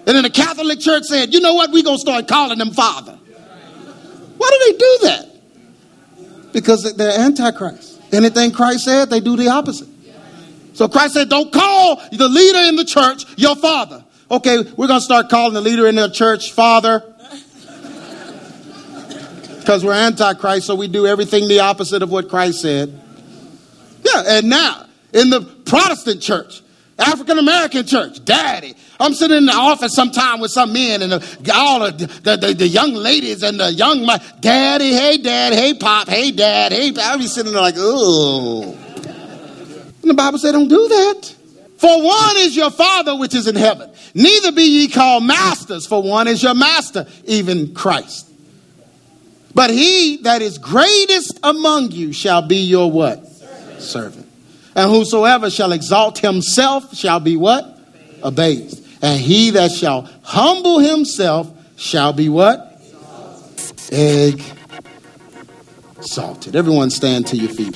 And 0.08 0.16
then 0.16 0.24
the 0.24 0.30
Catholic 0.30 0.80
Church 0.80 1.04
said, 1.04 1.34
you 1.34 1.40
know 1.40 1.54
what? 1.54 1.72
We're 1.72 1.84
going 1.84 1.98
to 1.98 2.02
start 2.02 2.28
calling 2.28 2.60
him 2.60 2.72
father. 2.72 3.14
Why 4.38 4.50
do 4.50 4.72
they 4.72 4.78
do 4.78 4.98
that? 5.04 6.52
Because 6.54 6.96
they're 6.96 7.20
antichrist. 7.20 8.02
Anything 8.12 8.52
Christ 8.52 8.86
said, 8.86 9.10
they 9.10 9.20
do 9.20 9.38
the 9.38 9.50
opposite. 9.50 9.88
So 10.74 10.88
Christ 10.88 11.14
said, 11.14 11.30
don't 11.30 11.52
call 11.52 12.02
the 12.12 12.30
leader 12.30 12.60
in 12.70 12.76
the 12.76 12.86
church 12.86 13.26
your 13.38 13.56
father. 13.56 14.04
Okay, 14.30 14.58
we're 14.78 14.88
going 14.88 15.00
to 15.00 15.06
start 15.06 15.30
calling 15.30 15.54
the 15.54 15.62
leader 15.62 15.88
in 15.88 15.96
the 15.96 16.10
church 16.10 16.52
father. 16.54 17.04
Because 19.60 19.86
we're 19.86 19.94
antichrist, 19.94 20.66
so 20.66 20.74
we 20.74 20.88
do 20.88 21.06
everything 21.06 21.48
the 21.48 21.60
opposite 21.60 22.02
of 22.02 22.10
what 22.10 22.30
Christ 22.30 22.62
said. 22.62 23.00
Yeah, 24.04 24.24
and 24.26 24.50
now 24.50 24.88
in 25.14 25.30
the 25.30 25.42
Protestant 25.42 26.20
church, 26.20 26.64
African 26.98 27.38
American 27.38 27.86
church, 27.86 28.24
daddy. 28.26 28.76
I'm 29.00 29.14
sitting 29.14 29.38
in 29.38 29.46
the 29.46 29.54
office 29.54 29.94
sometime 29.94 30.40
with 30.40 30.52
some 30.52 30.74
men 30.74 31.02
and 31.02 31.12
the, 31.12 31.52
all 31.54 31.80
the, 31.92 32.08
the, 32.24 32.54
the, 32.54 32.68
young 32.68 32.94
ladies 32.94 33.42
and 33.42 33.60
the 33.60 33.72
young, 33.72 34.08
daddy, 34.40 34.94
hey 34.94 35.18
dad, 35.18 35.54
hey 35.54 35.74
pop, 35.74 36.08
hey 36.08 36.32
dad, 36.32 36.72
hey, 36.72 36.94
I'll 37.00 37.18
be 37.18 37.28
sitting 37.28 37.52
there 37.52 37.62
like, 37.62 37.76
oh. 37.78 38.78
And 40.02 40.10
the 40.10 40.14
Bible 40.14 40.40
said, 40.40 40.54
don't 40.54 40.68
do 40.68 40.88
that. 40.88 41.36
For 41.78 42.04
one 42.04 42.38
is 42.38 42.56
your 42.56 42.70
Father 42.70 43.16
which 43.18 43.34
is 43.34 43.48
in 43.48 43.56
heaven. 43.56 43.92
Neither 44.14 44.52
be 44.52 44.64
ye 44.64 44.88
called 44.88 45.24
masters, 45.24 45.88
for 45.88 46.04
one 46.04 46.28
is 46.28 46.44
your 46.44 46.54
master, 46.54 47.08
even 47.26 47.74
Christ. 47.74 48.30
But 49.54 49.72
he 49.72 50.18
that 50.24 50.42
is 50.42 50.58
greatest 50.58 51.40
among 51.44 51.92
you 51.92 52.14
shall 52.14 52.42
be 52.42 52.58
your 52.58 52.92
what? 52.92 53.26
Servant. 53.28 53.82
Servant. 53.82 54.28
And 54.76 54.90
whosoever 54.90 55.50
shall 55.50 55.72
exalt 55.72 56.20
himself 56.20 56.96
shall 56.96 57.20
be 57.20 57.36
what? 57.36 57.80
Abased. 58.24 58.86
And 59.02 59.20
he 59.20 59.50
that 59.52 59.72
shall 59.72 60.08
humble 60.22 60.80
himself 60.80 61.52
shall 61.76 62.14
be 62.14 62.30
what? 62.30 62.80
Exalted. 63.92 64.44
Salted. 66.02 66.56
Everyone 66.56 66.90
stand 66.90 67.28
to 67.28 67.38
your 67.38 67.50
feet. 67.50 67.76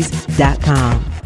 ministries.com. 0.00 1.19